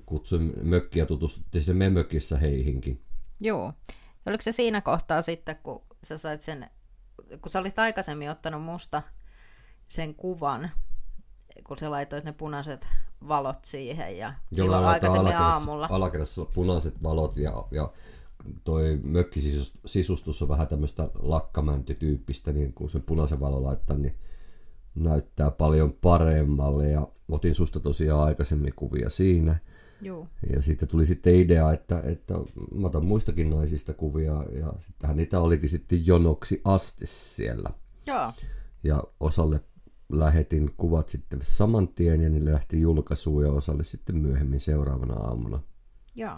kutsuin 0.06 0.54
mökkiä 0.62 1.04
ja 1.04 1.08
tutustuttiin 1.08 1.64
se 1.64 1.74
meidän 1.74 1.94
mökissä 1.94 2.38
heihinkin. 2.38 3.02
Joo. 3.40 3.74
Oliko 4.26 4.42
se 4.42 4.52
siinä 4.52 4.82
kohtaa 4.82 5.22
sitten, 5.22 5.56
kun 5.64 5.82
sä 6.04 6.18
sait 6.18 6.42
sen, 6.42 6.70
kun 7.42 7.50
sä 7.52 7.60
olit 7.60 7.80
aikaisemmin 7.80 8.30
ottanut 8.32 8.64
musta 8.64 9.02
sen 9.88 10.16
kuvan, 10.16 10.72
kun 11.64 11.78
sä 11.78 11.92
laitoit 11.92 12.24
ne 12.24 12.32
punaiset 12.32 12.88
valot 13.28 13.66
siihen 13.66 14.18
ja 14.18 14.34
silloin 14.54 14.84
laittaa 14.84 15.10
aikaisemmin 15.10 15.34
alakerrassa- 15.34 15.70
aamulla. 15.70 15.88
Alakerrassa 15.92 16.46
punaiset 16.46 17.04
valot 17.04 17.38
ja, 17.38 17.66
ja 17.72 17.92
toi 18.64 19.00
mökkisisustus 19.04 20.42
on 20.42 20.50
vähän 20.50 20.68
tämmöistä 20.68 21.10
lakkamäntytyyppistä, 21.20 22.52
niin 22.52 22.74
kun 22.74 22.90
sen 22.90 23.02
punaisen 23.02 23.40
valon 23.40 23.64
laittaa, 23.64 23.98
niin 23.98 24.16
näyttää 24.96 25.52
paljon 25.52 25.94
paremmalle 25.94 26.90
ja 26.90 27.08
otin 27.30 27.56
susta 27.56 27.80
tosiaan 27.80 28.24
aikaisemmin 28.24 28.74
kuvia 28.76 29.10
siinä. 29.10 29.56
Joo. 30.02 30.28
Ja 30.54 30.62
sitten 30.62 30.88
tuli 30.88 31.06
sitten 31.06 31.36
idea, 31.36 31.74
että, 31.74 32.02
että 32.06 32.34
mä 32.76 32.88
otan 32.88 33.06
muistakin 33.06 33.50
naisista 33.50 33.94
kuvia 33.94 34.46
ja 34.52 34.74
sittenhän 34.80 35.18
niitä 35.18 35.40
olikin 35.40 35.70
sitten 35.70 36.06
jonoksi 36.06 36.62
asti 36.64 37.06
siellä. 37.06 37.70
Joo. 38.08 38.34
Ja 38.84 39.04
osalle 39.20 39.62
lähetin 40.10 40.74
kuvat 40.78 41.10
sitten 41.10 41.40
saman 41.44 41.88
tien 41.88 42.22
ja 42.22 42.30
ne 42.30 42.46
lähti 42.46 42.82
julkaisuun 42.82 43.44
ja 43.44 43.52
osalle 43.52 43.84
sitten 43.84 44.18
myöhemmin 44.18 44.60
seuraavana 44.60 45.14
aamuna. 45.14 45.60
Joo. 46.16 46.38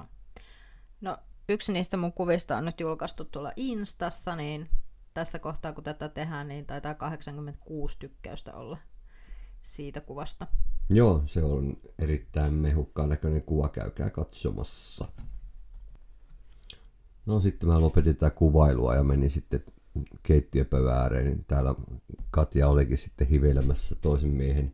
No, 1.01 1.17
yksi 1.49 1.73
niistä 1.73 1.97
mun 1.97 2.13
kuvista 2.13 2.57
on 2.57 2.65
nyt 2.65 2.79
julkaistu 2.79 3.25
tuolla 3.25 3.51
Instassa, 3.55 4.35
niin 4.35 4.67
tässä 5.13 5.39
kohtaa 5.39 5.73
kun 5.73 5.83
tätä 5.83 6.09
tehdään, 6.09 6.47
niin 6.47 6.65
taitaa 6.65 6.93
86 6.93 7.99
tykkäystä 7.99 8.53
olla 8.53 8.77
siitä 9.61 10.01
kuvasta. 10.01 10.47
Joo, 10.89 11.23
se 11.25 11.43
on 11.43 11.77
erittäin 11.99 12.53
mehukkaan 12.53 13.09
näköinen 13.09 13.43
kuva, 13.43 13.69
käykää 13.69 14.09
katsomassa. 14.09 15.07
No 17.25 17.39
sitten 17.39 17.69
mä 17.69 17.81
lopetin 17.81 18.15
tätä 18.15 18.29
kuvailua 18.29 18.95
ja 18.95 19.03
menin 19.03 19.29
sitten 19.29 19.63
keittiöpöydän 20.23 20.97
ääreen, 20.97 21.25
niin 21.25 21.45
täällä 21.47 21.75
Katja 22.31 22.67
olikin 22.67 22.97
sitten 22.97 23.27
hiveilemässä 23.27 23.95
toisen 23.95 24.29
miehen 24.29 24.73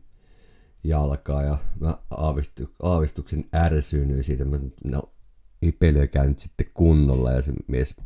jalkaa 0.84 1.42
ja 1.42 1.58
mä 1.80 1.98
aavistu, 2.10 2.70
aavistuksen 2.82 3.44
ärsyynnyin 3.54 4.24
siitä, 4.24 4.44
mä 4.44 4.58
no, 4.84 5.02
ipelöikää 5.62 6.24
nyt 6.24 6.38
sitten 6.38 6.66
kunnolla 6.74 7.32
ja 7.32 7.42
se 7.42 7.52
mies 7.66 7.96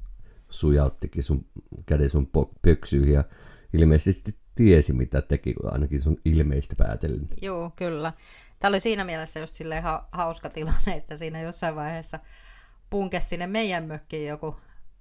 sujauttikin 0.51 1.25
sun 1.25 1.47
käden 1.87 2.11
sun 2.11 2.31
pöksyihin 2.63 3.13
ja 3.15 3.25
ilmeisesti 3.73 4.35
tiesi 4.55 4.93
mitä 4.93 5.23
teki, 5.23 5.55
ainakin 5.65 6.03
sun 6.03 6.17
ilmeistä 6.25 6.75
päätellen. 6.77 7.29
Joo, 7.43 7.73
kyllä. 7.77 8.13
Tämä 8.59 8.69
oli 8.69 8.81
siinä 8.81 9.05
mielessä 9.05 9.41
just 9.41 9.55
silleen 9.55 9.83
ha- 9.83 10.09
hauska 10.13 10.49
tilanne, 10.49 10.97
että 10.97 11.17
siinä 11.17 11.41
jossain 11.41 11.75
vaiheessa 11.75 12.19
punkesi 12.91 13.29
sinne 13.29 13.47
meidän 13.47 13.85
mökkiin 13.85 14.29
joku, 14.29 14.57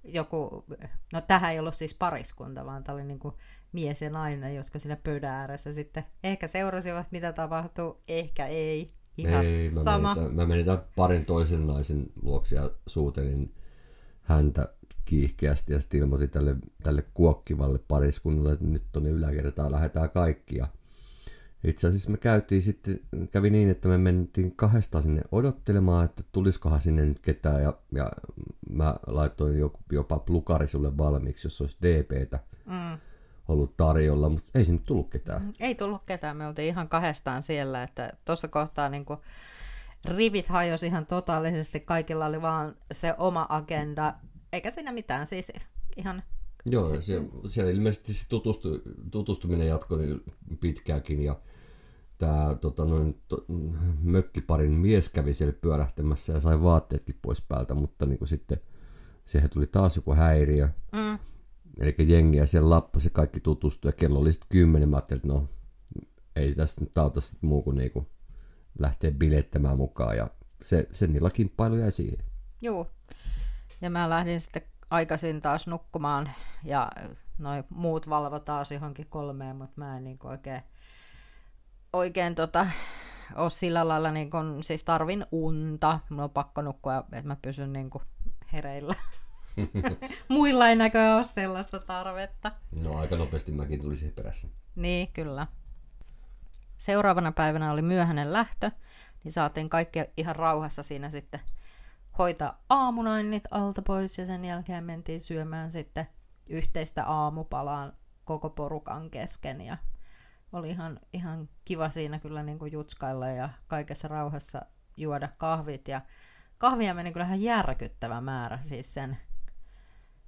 joku, 0.08 0.64
no 1.12 1.20
tähän 1.20 1.52
ei 1.52 1.58
ollut 1.58 1.74
siis 1.74 1.94
pariskunta, 1.94 2.64
vaan 2.64 2.84
tämä 2.84 2.94
oli 2.94 3.04
niin 3.04 3.18
kuin 3.18 3.34
mies 3.72 4.02
ja 4.02 4.10
nainen, 4.10 4.54
jotka 4.54 4.78
siinä 4.78 4.96
pöydän 4.96 5.34
ääressä 5.34 5.72
sitten 5.72 6.04
ehkä 6.24 6.46
seurasivat, 6.48 7.06
mitä 7.10 7.32
tapahtuu, 7.32 8.00
ehkä 8.08 8.46
ei. 8.46 8.86
Ihan 9.18 9.46
Ei, 9.46 9.70
mä 9.74 9.82
sama. 9.82 10.14
Menin, 10.14 10.24
tämän- 10.24 10.36
mä 10.36 10.46
menin 10.46 10.66
tämän 10.66 10.84
parin 10.96 11.24
toisen 11.24 11.66
naisen 11.66 12.06
luokse 12.22 12.56
ja 12.56 12.70
suutelin 12.86 13.54
häntä 14.22 14.74
kiihkeästi 15.04 15.72
ja 15.72 15.80
sitten 15.80 16.00
ilmoitin 16.00 16.30
tälle, 16.30 16.56
tälle 16.82 17.04
kuokkivalle 17.14 17.78
pariskunnalle, 17.78 18.52
että 18.52 18.64
nyt 18.64 18.84
tuonne 18.92 19.10
yläkertaan 19.10 19.72
lähdetään 19.72 20.10
kaikki. 20.10 20.56
Ja 20.56 20.68
itse 21.64 21.86
asiassa 21.86 22.10
me 22.10 22.16
käytiin 22.16 22.62
sitten, 22.62 23.00
kävi 23.30 23.50
niin, 23.50 23.70
että 23.70 23.88
me 23.88 23.98
mentiin 23.98 24.56
kahdestaan 24.56 25.02
sinne 25.02 25.22
odottelemaan, 25.32 26.04
että 26.04 26.22
tulisikohan 26.32 26.80
sinne 26.80 27.04
nyt 27.04 27.20
ketään 27.20 27.62
ja, 27.62 27.72
ja 27.92 28.12
mä 28.70 28.96
laitoin 29.06 29.58
joku, 29.58 29.78
jopa 29.92 30.18
plukari 30.18 30.68
sulle 30.68 30.98
valmiiksi, 30.98 31.46
jos 31.46 31.60
olisi 31.60 31.76
DPtä 31.82 32.38
Mm. 32.66 32.98
ollut 33.48 33.76
tarjolla, 33.76 34.28
mutta 34.28 34.50
ei 34.54 34.64
sinne 34.64 34.82
tullut 34.84 35.10
ketään. 35.10 35.52
Ei 35.60 35.74
tullut 35.74 36.02
ketään, 36.06 36.36
me 36.36 36.46
oltiin 36.46 36.68
ihan 36.68 36.88
kahdestaan 36.88 37.42
siellä, 37.42 37.82
että 37.82 38.12
tuossa 38.24 38.48
kohtaa 38.48 38.88
niin 38.88 39.04
kuin 39.04 39.20
rivit 40.04 40.48
hajosi 40.48 40.86
ihan 40.86 41.06
totaalisesti, 41.06 41.80
kaikilla 41.80 42.26
oli 42.26 42.42
vaan 42.42 42.76
se 42.92 43.14
oma 43.18 43.46
agenda, 43.48 44.14
eikä 44.52 44.70
siinä 44.70 44.92
mitään, 44.92 45.26
siis 45.26 45.52
ihan, 45.96 46.22
Joo, 46.66 46.94
ja 46.94 47.00
siellä, 47.00 47.28
siellä 47.46 47.72
ilmeisesti 47.72 48.12
se 48.12 48.28
tutustu, 48.28 48.82
tutustuminen 49.10 49.68
jatkoi 49.68 50.20
pitkäänkin 50.60 51.22
ja 51.22 51.40
tämä 52.18 52.56
tota, 52.60 52.84
noin, 52.84 53.22
to, 53.28 53.44
mökkiparin 54.02 54.72
mies 54.72 55.08
kävi 55.08 55.34
siellä 55.34 55.54
pyörähtämässä 55.60 56.32
ja 56.32 56.40
sai 56.40 56.62
vaatteetkin 56.62 57.18
pois 57.22 57.42
päältä, 57.42 57.74
mutta 57.74 58.06
niin 58.06 58.18
kuin 58.18 58.28
sitten 58.28 58.60
siihen 59.24 59.50
tuli 59.50 59.66
taas 59.66 59.96
joku 59.96 60.14
häiriö. 60.14 60.68
mm, 60.92 61.18
Eli 61.80 61.94
jengiä 61.98 62.46
siellä 62.46 62.70
lappasi, 62.70 63.10
kaikki 63.10 63.40
tutustui 63.40 63.88
ja 63.88 63.92
kello 63.92 64.18
oli 64.18 64.32
sitten 64.32 64.48
kymmenen. 64.48 64.88
Mä 64.88 64.96
ajattelin, 64.96 65.18
että 65.18 65.28
no 65.28 65.48
ei 66.36 66.54
tästä 66.54 66.80
nyt 66.80 66.98
auta 66.98 67.20
sit 67.20 67.42
muu 67.42 67.62
kuin 67.62 67.76
niinku 67.76 68.06
lähteä 68.78 69.10
bilettämään 69.10 69.76
mukaan 69.76 70.16
ja 70.16 70.30
se, 70.62 70.88
se 70.92 71.06
niillä 71.06 71.30
kimppailu 71.30 71.76
jäi 71.76 71.92
siihen. 71.92 72.18
juu. 72.62 72.86
Ja 73.80 73.90
mä 73.90 74.10
lähdin 74.10 74.40
sitten 74.40 74.62
aikaisin 74.90 75.40
taas 75.40 75.66
nukkumaan 75.66 76.30
ja 76.64 76.90
noi 77.38 77.64
muut 77.70 78.08
valvo 78.08 78.40
taas 78.40 78.72
johonkin 78.72 79.06
kolmeen, 79.06 79.56
mutta 79.56 79.74
mä 79.76 79.96
en 79.96 80.04
niin 80.04 80.18
oikein, 80.24 80.62
oikein 81.92 82.34
tota, 82.34 82.66
ole 83.34 83.50
sillä 83.50 83.88
lailla, 83.88 84.10
niin 84.10 84.30
kun, 84.30 84.64
siis 84.64 84.84
tarvin 84.84 85.26
unta, 85.32 86.00
mun 86.08 86.24
on 86.24 86.30
pakko 86.30 86.62
nukkua, 86.62 87.04
että 87.12 87.28
mä 87.28 87.36
pysyn 87.42 87.72
niin 87.72 87.90
kuin 87.90 88.04
hereillä. 88.52 88.94
Muilla 90.28 90.68
ei 90.68 90.76
näköjään 90.76 91.16
ole 91.16 91.24
sellaista 91.24 91.78
tarvetta. 91.78 92.52
No 92.72 92.98
aika 92.98 93.16
nopeasti 93.16 93.52
mäkin 93.52 93.80
tulin 93.80 93.96
siihen 93.96 94.14
perässä. 94.14 94.48
Niin, 94.76 95.12
kyllä. 95.12 95.46
Seuraavana 96.76 97.32
päivänä 97.32 97.72
oli 97.72 97.82
myöhäinen 97.82 98.32
lähtö. 98.32 98.70
niin 99.24 99.32
saatiin 99.32 99.68
kaikki 99.68 100.04
ihan 100.16 100.36
rauhassa 100.36 100.82
siinä 100.82 101.10
sitten 101.10 101.40
hoitaa 102.18 102.64
aamunoinnit 102.68 103.44
alta 103.50 103.82
pois 103.82 104.18
ja 104.18 104.26
sen 104.26 104.44
jälkeen 104.44 104.84
mentiin 104.84 105.20
syömään 105.20 105.70
sitten 105.70 106.06
yhteistä 106.46 107.04
aamupalaan 107.04 107.92
koko 108.24 108.50
porukan 108.50 109.10
kesken. 109.10 109.60
Ja 109.60 109.76
oli 110.52 110.70
ihan, 110.70 111.00
ihan 111.12 111.48
kiva 111.64 111.90
siinä 111.90 112.18
kyllä 112.18 112.42
niin 112.42 112.58
kuin 112.58 112.72
jutskailla 112.72 113.28
ja 113.28 113.48
kaikessa 113.66 114.08
rauhassa 114.08 114.62
juoda 114.96 115.28
kahvit. 115.38 115.88
Ja 115.88 116.00
kahvia 116.58 116.94
meni 116.94 117.12
kyllä 117.12 117.26
ihan 117.26 117.42
järkyttävä 117.42 118.20
määrä 118.20 118.58
siis 118.60 118.94
sen 118.94 119.16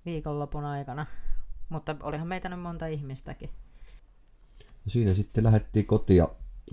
viikonlopun 0.04 0.64
aikana, 0.64 1.06
mutta 1.68 1.96
olihan 2.02 2.28
meitä 2.28 2.48
nyt 2.48 2.60
monta 2.60 2.86
ihmistäkin. 2.86 3.50
Siinä 4.86 5.14
sitten 5.14 5.44
lähdettiin 5.44 5.86
kotia 5.86 6.28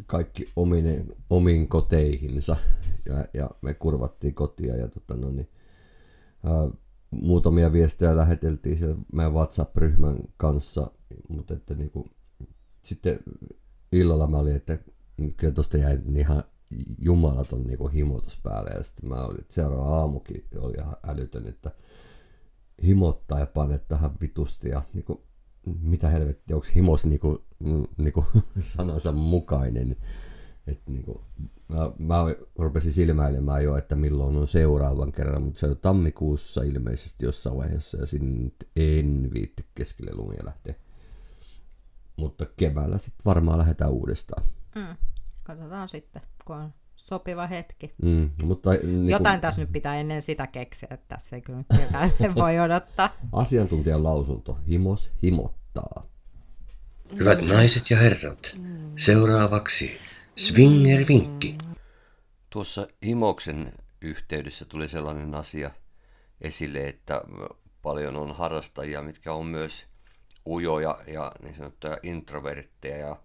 kaikki 0.06 0.52
omine, 0.56 1.06
omiin 1.30 1.68
koteihinsa 1.68 2.56
ja, 3.10 3.26
ja 3.34 3.50
me 3.62 3.74
kurvattiin 3.74 4.34
kotia 4.34 4.76
ja 4.76 4.88
tota, 4.88 5.16
no 5.18 5.32
niin, 5.32 5.50
ää, 6.44 6.70
muutamia 7.12 7.72
viestejä 7.72 8.18
läheteltiin 8.18 8.78
siellä 8.78 8.98
meidän 9.14 9.34
WhatsApp-ryhmän 9.34 10.18
kanssa, 10.38 10.92
mutta 11.30 11.54
että 11.54 11.76
niin 11.76 11.92
kuin, 11.92 12.12
sitten 12.82 13.20
illalla 13.92 14.28
mä 14.28 14.38
olin, 14.38 14.56
että 14.56 14.78
kyllä 15.38 15.54
tuosta 15.54 15.78
jäi 15.78 16.00
ihan 16.16 16.44
jumalaton 17.00 17.64
niin 17.64 17.78
kuin 17.78 17.94
himotus 17.94 18.40
päälle 18.44 18.70
ja 18.70 18.84
sitten 18.84 19.10
mä 19.10 19.16
olin, 19.16 19.42
että 19.42 19.54
seuraava 19.54 20.00
aamukin 20.00 20.48
oli 20.60 20.74
ihan 20.78 20.96
älytön, 21.08 21.48
että 21.48 21.72
himottaa 22.84 23.40
ja 23.40 23.46
pane 23.46 23.80
tähän 23.80 24.12
vitusti 24.22 24.70
ja 24.70 24.82
niin 24.94 25.04
kuin, 25.04 25.20
mitä 25.82 26.10
helvettiä, 26.10 26.56
onko 26.56 26.68
himos 26.76 27.06
niin 27.06 27.20
kuin, 27.20 27.38
niin 27.98 28.14
kuin 28.14 28.26
sanansa 28.60 29.12
mukainen. 29.12 29.98
Et 30.68 30.82
niin 30.88 31.04
kuin, 31.04 31.20
mä, 31.68 31.92
mä 32.00 32.16
rupesin 32.56 32.92
silmäilemään 32.92 33.64
jo, 33.64 33.78
että 33.78 33.96
milloin 33.96 34.36
on 34.36 34.48
seuraavan 34.48 35.12
kerran, 35.12 35.44
mutta 35.44 35.60
se 35.60 35.66
on 35.66 35.78
tammikuussa 35.78 36.64
ilmeisesti 36.64 37.26
jossain 37.26 37.58
vaiheessa 37.58 37.98
ja 37.98 38.06
sinne 38.06 38.44
nyt 38.44 38.70
en 38.76 39.30
viitti 39.34 39.66
keskelle 39.76 40.12
lumia 40.16 40.46
lähteä. 40.46 40.76
Mutta 42.18 42.46
keväällä 42.58 42.98
sitten 42.98 43.26
varmaan 43.26 43.60
lähdetään 43.60 43.92
uudestaan. 43.92 44.44
Mm. 44.76 44.96
Katsotaan 45.44 45.90
sitten, 45.90 46.22
kun 46.46 46.56
on 46.56 46.74
sopiva 46.96 47.48
hetki. 47.48 47.94
Mm, 48.04 48.30
mutta, 48.44 48.72
niin 48.72 49.10
Jotain 49.10 49.36
kun... 49.36 49.42
tässä 49.42 49.62
nyt 49.62 49.72
pitää 49.72 49.96
ennen 49.96 50.22
sitä 50.22 50.48
keksiä, 50.48 50.90
että 50.92 51.06
tässä 51.16 51.36
ei 51.36 51.42
kyllä 51.42 51.64
ketään 51.78 52.10
sen 52.10 52.36
voi 52.36 52.60
odottaa. 52.66 53.10
Asiantuntijan 53.32 54.04
lausunto. 54.04 54.60
Himos 54.70 55.12
himottaa. 55.24 56.08
Hyvät 57.20 57.42
naiset 57.42 57.90
ja 57.90 57.98
herrat, 57.98 58.58
seuraavaksi 58.96 59.98
Swinger-vinkki. 60.38 61.58
Tuossa 62.50 62.88
Himoksen 63.06 63.74
yhteydessä 64.02 64.66
tuli 64.66 64.90
sellainen 64.90 65.36
asia 65.36 65.72
esille, 66.42 66.88
että 66.88 67.22
paljon 67.82 68.16
on 68.16 68.36
harrastajia, 68.36 69.02
mitkä 69.02 69.34
on 69.34 69.46
myös 69.46 69.86
ujoja 70.46 71.00
ja 71.08 71.32
niin 71.44 71.56
sanottuja 71.56 71.98
introvertteja. 72.04 72.98
Ja 72.98 73.18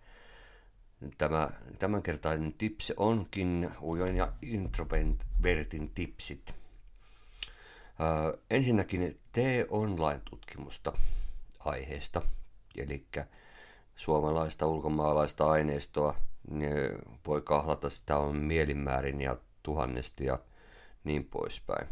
tämä 1.19 1.51
tämänkertainen 1.79 2.53
tips 2.53 2.93
onkin 2.97 3.71
ujoin 3.83 4.17
ja 4.17 4.33
introvertin 4.43 5.91
tipsit. 5.95 6.55
Ö, 8.01 8.39
ensinnäkin 8.51 9.21
tee 9.33 9.67
online-tutkimusta 9.71 10.93
aiheesta, 11.59 12.23
eli 12.77 13.07
suomalaista 13.97 14.67
ulkomaalaista 14.67 15.51
aineistoa 15.51 16.17
niin 16.51 16.73
voi 17.27 17.43
kahlata 17.43 17.91
sitä 17.91 18.17
on 18.19 18.37
mielinmäärin 18.37 19.21
ja 19.21 19.37
tuhannesti 19.63 20.25
ja 20.25 20.39
niin 21.05 21.25
poispäin. 21.25 21.89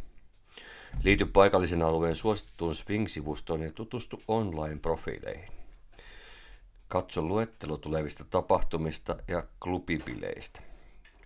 Liity 1.03 1.27
paikallisen 1.27 1.83
alueen 1.83 2.15
suosittuun 2.15 2.75
Swing-sivustoon 2.75 3.63
ja 3.63 3.73
tutustu 3.73 4.23
online-profiileihin. 4.29 5.53
Katso 6.89 7.23
luettelo 7.23 7.77
tulevista 7.77 8.25
tapahtumista 8.25 9.17
ja 9.29 9.45
klubibileistä. 9.61 10.63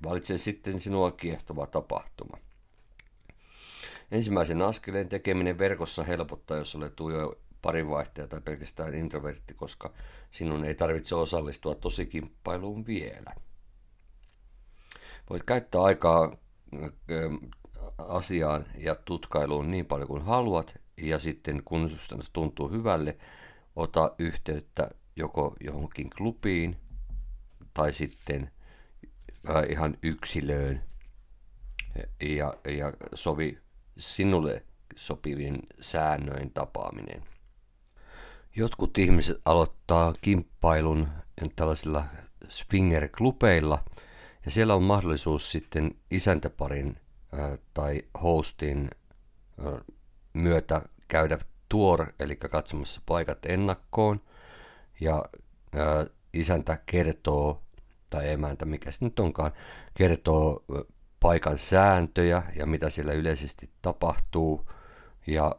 Valitse 0.04 0.38
sitten 0.38 0.80
sinua 0.80 1.10
kiehtova 1.10 1.66
tapahtuma. 1.66 2.38
Ensimmäisen 4.10 4.62
askeleen 4.62 5.08
tekeminen 5.08 5.58
verkossa 5.58 6.04
helpottaa, 6.04 6.56
jos 6.56 6.74
olet 6.74 7.00
parinvaihtaja 7.64 8.28
tai 8.28 8.40
pelkästään 8.40 8.94
introvertti, 8.94 9.54
koska 9.54 9.92
sinun 10.30 10.64
ei 10.64 10.74
tarvitse 10.74 11.14
osallistua 11.14 11.74
tosikimppailuun 11.74 12.86
vielä. 12.86 13.34
Voit 15.30 15.42
käyttää 15.42 15.82
aikaa 15.82 16.36
asiaan 17.98 18.66
ja 18.78 18.94
tutkailuun 18.94 19.70
niin 19.70 19.86
paljon 19.86 20.08
kuin 20.08 20.22
haluat, 20.22 20.74
ja 20.96 21.18
sitten 21.18 21.62
kun 21.64 21.90
sinusta 21.90 22.16
tuntuu 22.32 22.70
hyvälle, 22.70 23.16
ota 23.76 24.14
yhteyttä 24.18 24.90
joko 25.16 25.56
johonkin 25.60 26.10
klubiin 26.10 26.76
tai 27.74 27.92
sitten 27.92 28.50
ihan 29.68 29.96
yksilöön 30.02 30.82
ja, 32.20 32.54
ja 32.64 32.92
sovi 33.14 33.58
sinulle 33.98 34.64
sopivin 34.96 35.58
säännöin 35.80 36.50
tapaaminen. 36.50 37.33
Jotkut 38.56 38.98
ihmiset 38.98 39.40
aloittaa 39.44 40.14
kimppailun 40.20 41.08
tällaisilla 41.56 42.04
swinger-klubeilla, 42.48 43.78
ja 44.44 44.50
siellä 44.50 44.74
on 44.74 44.82
mahdollisuus 44.82 45.50
sitten 45.50 45.94
isäntäparin 46.10 46.96
ää, 47.32 47.58
tai 47.74 48.02
hostin 48.22 48.90
ää, 49.64 49.80
myötä 50.32 50.82
käydä 51.08 51.38
tuor, 51.68 52.12
eli 52.20 52.36
katsomassa 52.36 53.00
paikat 53.06 53.46
ennakkoon, 53.46 54.20
ja 55.00 55.24
ää, 55.74 56.06
isäntä 56.32 56.78
kertoo, 56.86 57.62
tai 58.10 58.30
emäntä, 58.30 58.64
mikä 58.64 58.92
se 58.92 59.04
nyt 59.04 59.20
onkaan, 59.20 59.52
kertoo 59.94 60.64
paikan 61.20 61.58
sääntöjä 61.58 62.42
ja 62.56 62.66
mitä 62.66 62.90
siellä 62.90 63.12
yleisesti 63.12 63.70
tapahtuu, 63.82 64.70
ja 65.26 65.56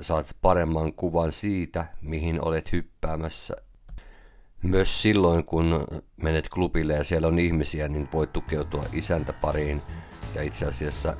saat 0.00 0.36
paremman 0.42 0.92
kuvan 0.92 1.32
siitä, 1.32 1.86
mihin 2.02 2.44
olet 2.44 2.72
hyppäämässä. 2.72 3.56
Myös 4.62 5.02
silloin, 5.02 5.44
kun 5.44 5.86
menet 6.16 6.48
klubille 6.48 6.94
ja 6.94 7.04
siellä 7.04 7.28
on 7.28 7.38
ihmisiä, 7.38 7.88
niin 7.88 8.08
voit 8.12 8.32
tukeutua 8.32 8.84
isäntäpariin 8.92 9.82
ja 10.34 10.42
itse 10.42 10.66
asiassa 10.66 11.16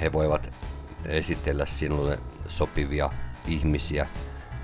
he 0.00 0.12
voivat 0.12 0.52
esitellä 1.04 1.66
sinulle 1.66 2.18
sopivia 2.48 3.10
ihmisiä, 3.46 4.06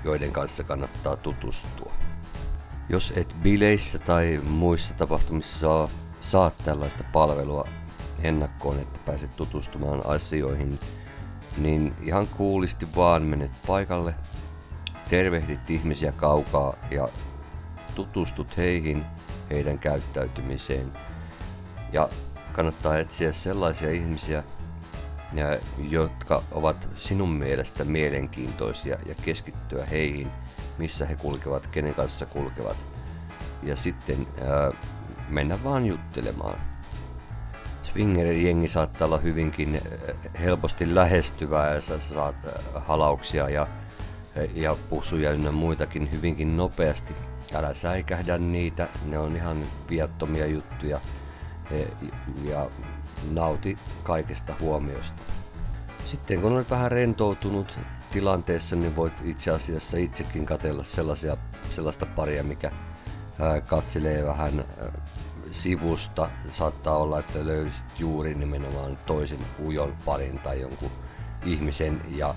joiden 0.03 0.31
kanssa 0.31 0.63
kannattaa 0.63 1.15
tutustua. 1.15 1.91
Jos 2.89 3.13
et 3.15 3.35
bileissä 3.43 3.99
tai 3.99 4.41
muissa 4.49 4.93
tapahtumissa 4.93 5.59
saa, 5.59 5.89
saat 6.21 6.53
tällaista 6.65 7.03
palvelua 7.11 7.67
ennakkoon, 8.23 8.79
että 8.79 8.99
pääset 9.05 9.35
tutustumaan 9.35 10.05
asioihin, 10.05 10.79
niin 11.57 11.93
ihan 12.01 12.27
kuulisti 12.27 12.87
vaan 12.95 13.23
menet 13.23 13.51
paikalle, 13.67 14.15
tervehdit 15.09 15.69
ihmisiä 15.69 16.11
kaukaa 16.11 16.75
ja 16.91 17.09
tutustut 17.95 18.57
heihin, 18.57 19.05
heidän 19.49 19.79
käyttäytymiseen. 19.79 20.91
Ja 21.91 22.09
kannattaa 22.51 22.97
etsiä 22.97 23.33
sellaisia 23.33 23.91
ihmisiä, 23.91 24.43
jotka 25.77 26.43
ovat 26.51 26.89
sinun 26.97 27.33
mielestä 27.33 27.85
mielenkiintoisia 27.85 28.97
ja 29.05 29.15
keskittyä 29.25 29.85
heihin, 29.85 30.31
missä 30.77 31.05
he 31.05 31.15
kulkevat, 31.15 31.67
kenen 31.67 31.95
kanssa 31.95 32.25
kulkevat. 32.25 32.77
Ja 33.63 33.75
sitten 33.75 34.27
ää, 34.41 34.71
mennä 35.29 35.63
vaan 35.63 35.85
juttelemaan. 35.85 36.70
Swinger-jengi 37.91 38.67
saattaa 38.67 39.05
olla 39.05 39.17
hyvinkin 39.17 39.75
eh, 39.75 39.81
helposti 40.41 40.95
lähestyvää 40.95 41.73
ja 41.73 41.81
sä 41.81 41.99
saat 41.99 42.35
eh, 42.45 42.53
halauksia 42.75 43.49
ja, 43.49 43.67
eh, 44.35 44.49
ja 44.55 44.75
pusuja 44.89 45.31
ynnä 45.31 45.51
muitakin 45.51 46.11
hyvinkin 46.11 46.57
nopeasti. 46.57 47.13
Älä 47.53 47.73
säikähdä 47.73 48.37
niitä, 48.37 48.87
ne 49.05 49.19
on 49.19 49.35
ihan 49.35 49.63
viattomia 49.89 50.45
juttuja 50.45 50.99
ja 52.43 52.69
nauti 53.31 53.77
kaikesta 54.03 54.53
huomiosta. 54.61 55.21
Sitten 56.05 56.41
kun 56.41 56.51
olet 56.51 56.69
vähän 56.69 56.91
rentoutunut 56.91 57.79
tilanteessa, 58.11 58.75
niin 58.75 58.95
voit 58.95 59.13
itse 59.23 59.51
asiassa 59.51 59.97
itsekin 59.97 60.45
katella 60.45 60.83
sellaisia, 60.83 61.37
sellaista 61.69 62.05
paria, 62.05 62.43
mikä 62.43 62.71
katselee 63.67 64.25
vähän 64.25 64.65
sivusta 65.51 66.29
saattaa 66.51 66.97
olla, 66.97 67.19
että 67.19 67.45
löysit 67.45 67.85
juuri 67.99 68.35
nimenomaan 68.35 68.97
toisen 69.05 69.39
ujon 69.59 69.95
parin 70.05 70.39
tai 70.39 70.61
jonkun 70.61 70.91
ihmisen 71.45 72.01
ja 72.09 72.35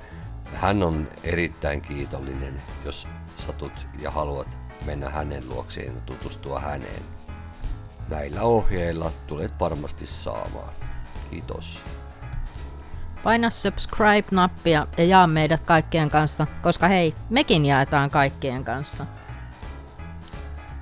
hän 0.55 0.83
on 0.83 1.09
erittäin 1.25 1.81
kiitollinen, 1.81 2.63
jos 2.85 3.07
satut 3.37 3.87
ja 3.99 4.11
haluat 4.11 4.59
mennä 4.85 5.11
hänen 5.11 5.49
luokseen 5.49 5.95
ja 5.95 6.01
tutustua 6.01 6.61
häneen. 6.61 7.03
näillä 8.09 8.43
ohjeilla 8.43 9.13
tulet 9.27 9.53
varmasti 9.61 10.07
saamaan. 10.07 10.73
Kiitos. 11.31 11.81
Paina 13.23 13.51
subscribe-nappia 13.51 14.87
ja 14.99 15.05
jaa 15.05 15.27
meidät 15.27 15.63
kaikkien 15.63 16.11
kanssa, 16.11 16.47
koska 16.63 16.89
hei, 16.89 17.15
mekin 17.31 17.67
jaetaan 17.67 18.11
kaikkien 18.11 18.65
kanssa. 18.65 19.07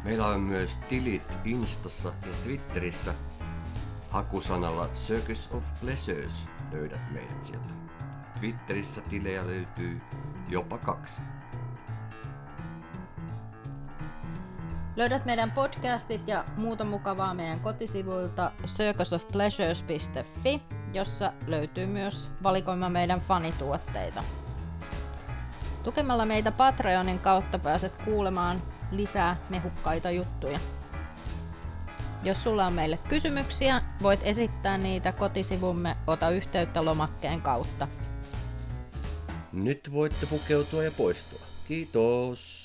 Meillä 0.04 0.26
on 0.26 0.40
myös 0.40 0.76
tilit 0.88 1.38
Instassa 1.44 2.08
ja 2.08 2.32
Twitterissä. 2.44 3.14
Hakusanalla 4.10 4.88
Circus 4.88 5.50
of 5.52 5.64
Pleasures 5.80 6.46
löydät 6.72 7.12
meidät 7.12 7.44
sieltä. 7.44 7.68
Twitterissä 8.40 9.00
tilejä 9.00 9.46
löytyy 9.46 10.00
jopa 10.48 10.78
kaksi. 10.78 11.22
Löydät 14.96 15.24
meidän 15.24 15.50
podcastit 15.50 16.28
ja 16.28 16.44
muuta 16.56 16.84
mukavaa 16.84 17.34
meidän 17.34 17.60
kotisivuilta 17.60 18.52
circusofpleasures.fi, 18.66 20.62
jossa 20.92 21.32
löytyy 21.46 21.86
myös 21.86 22.30
valikoima 22.42 22.88
meidän 22.88 23.20
fanituotteita. 23.20 24.24
Tukemalla 25.82 26.26
meitä 26.26 26.52
Patreonin 26.52 27.18
kautta 27.18 27.58
pääset 27.58 27.96
kuulemaan 27.96 28.62
lisää 28.92 29.36
mehukkaita 29.50 30.10
juttuja. 30.10 30.60
Jos 32.24 32.42
sulla 32.42 32.66
on 32.66 32.72
meille 32.72 32.98
kysymyksiä, 33.08 33.82
voit 34.02 34.20
esittää 34.22 34.78
niitä 34.78 35.12
kotisivumme 35.12 35.96
Ota 36.06 36.30
yhteyttä 36.30 36.84
lomakkeen 36.84 37.42
kautta. 37.42 37.88
Nyt 39.52 39.92
voitte 39.92 40.26
pukeutua 40.26 40.84
ja 40.84 40.90
poistua. 40.90 41.40
Kiitos. 41.68 42.61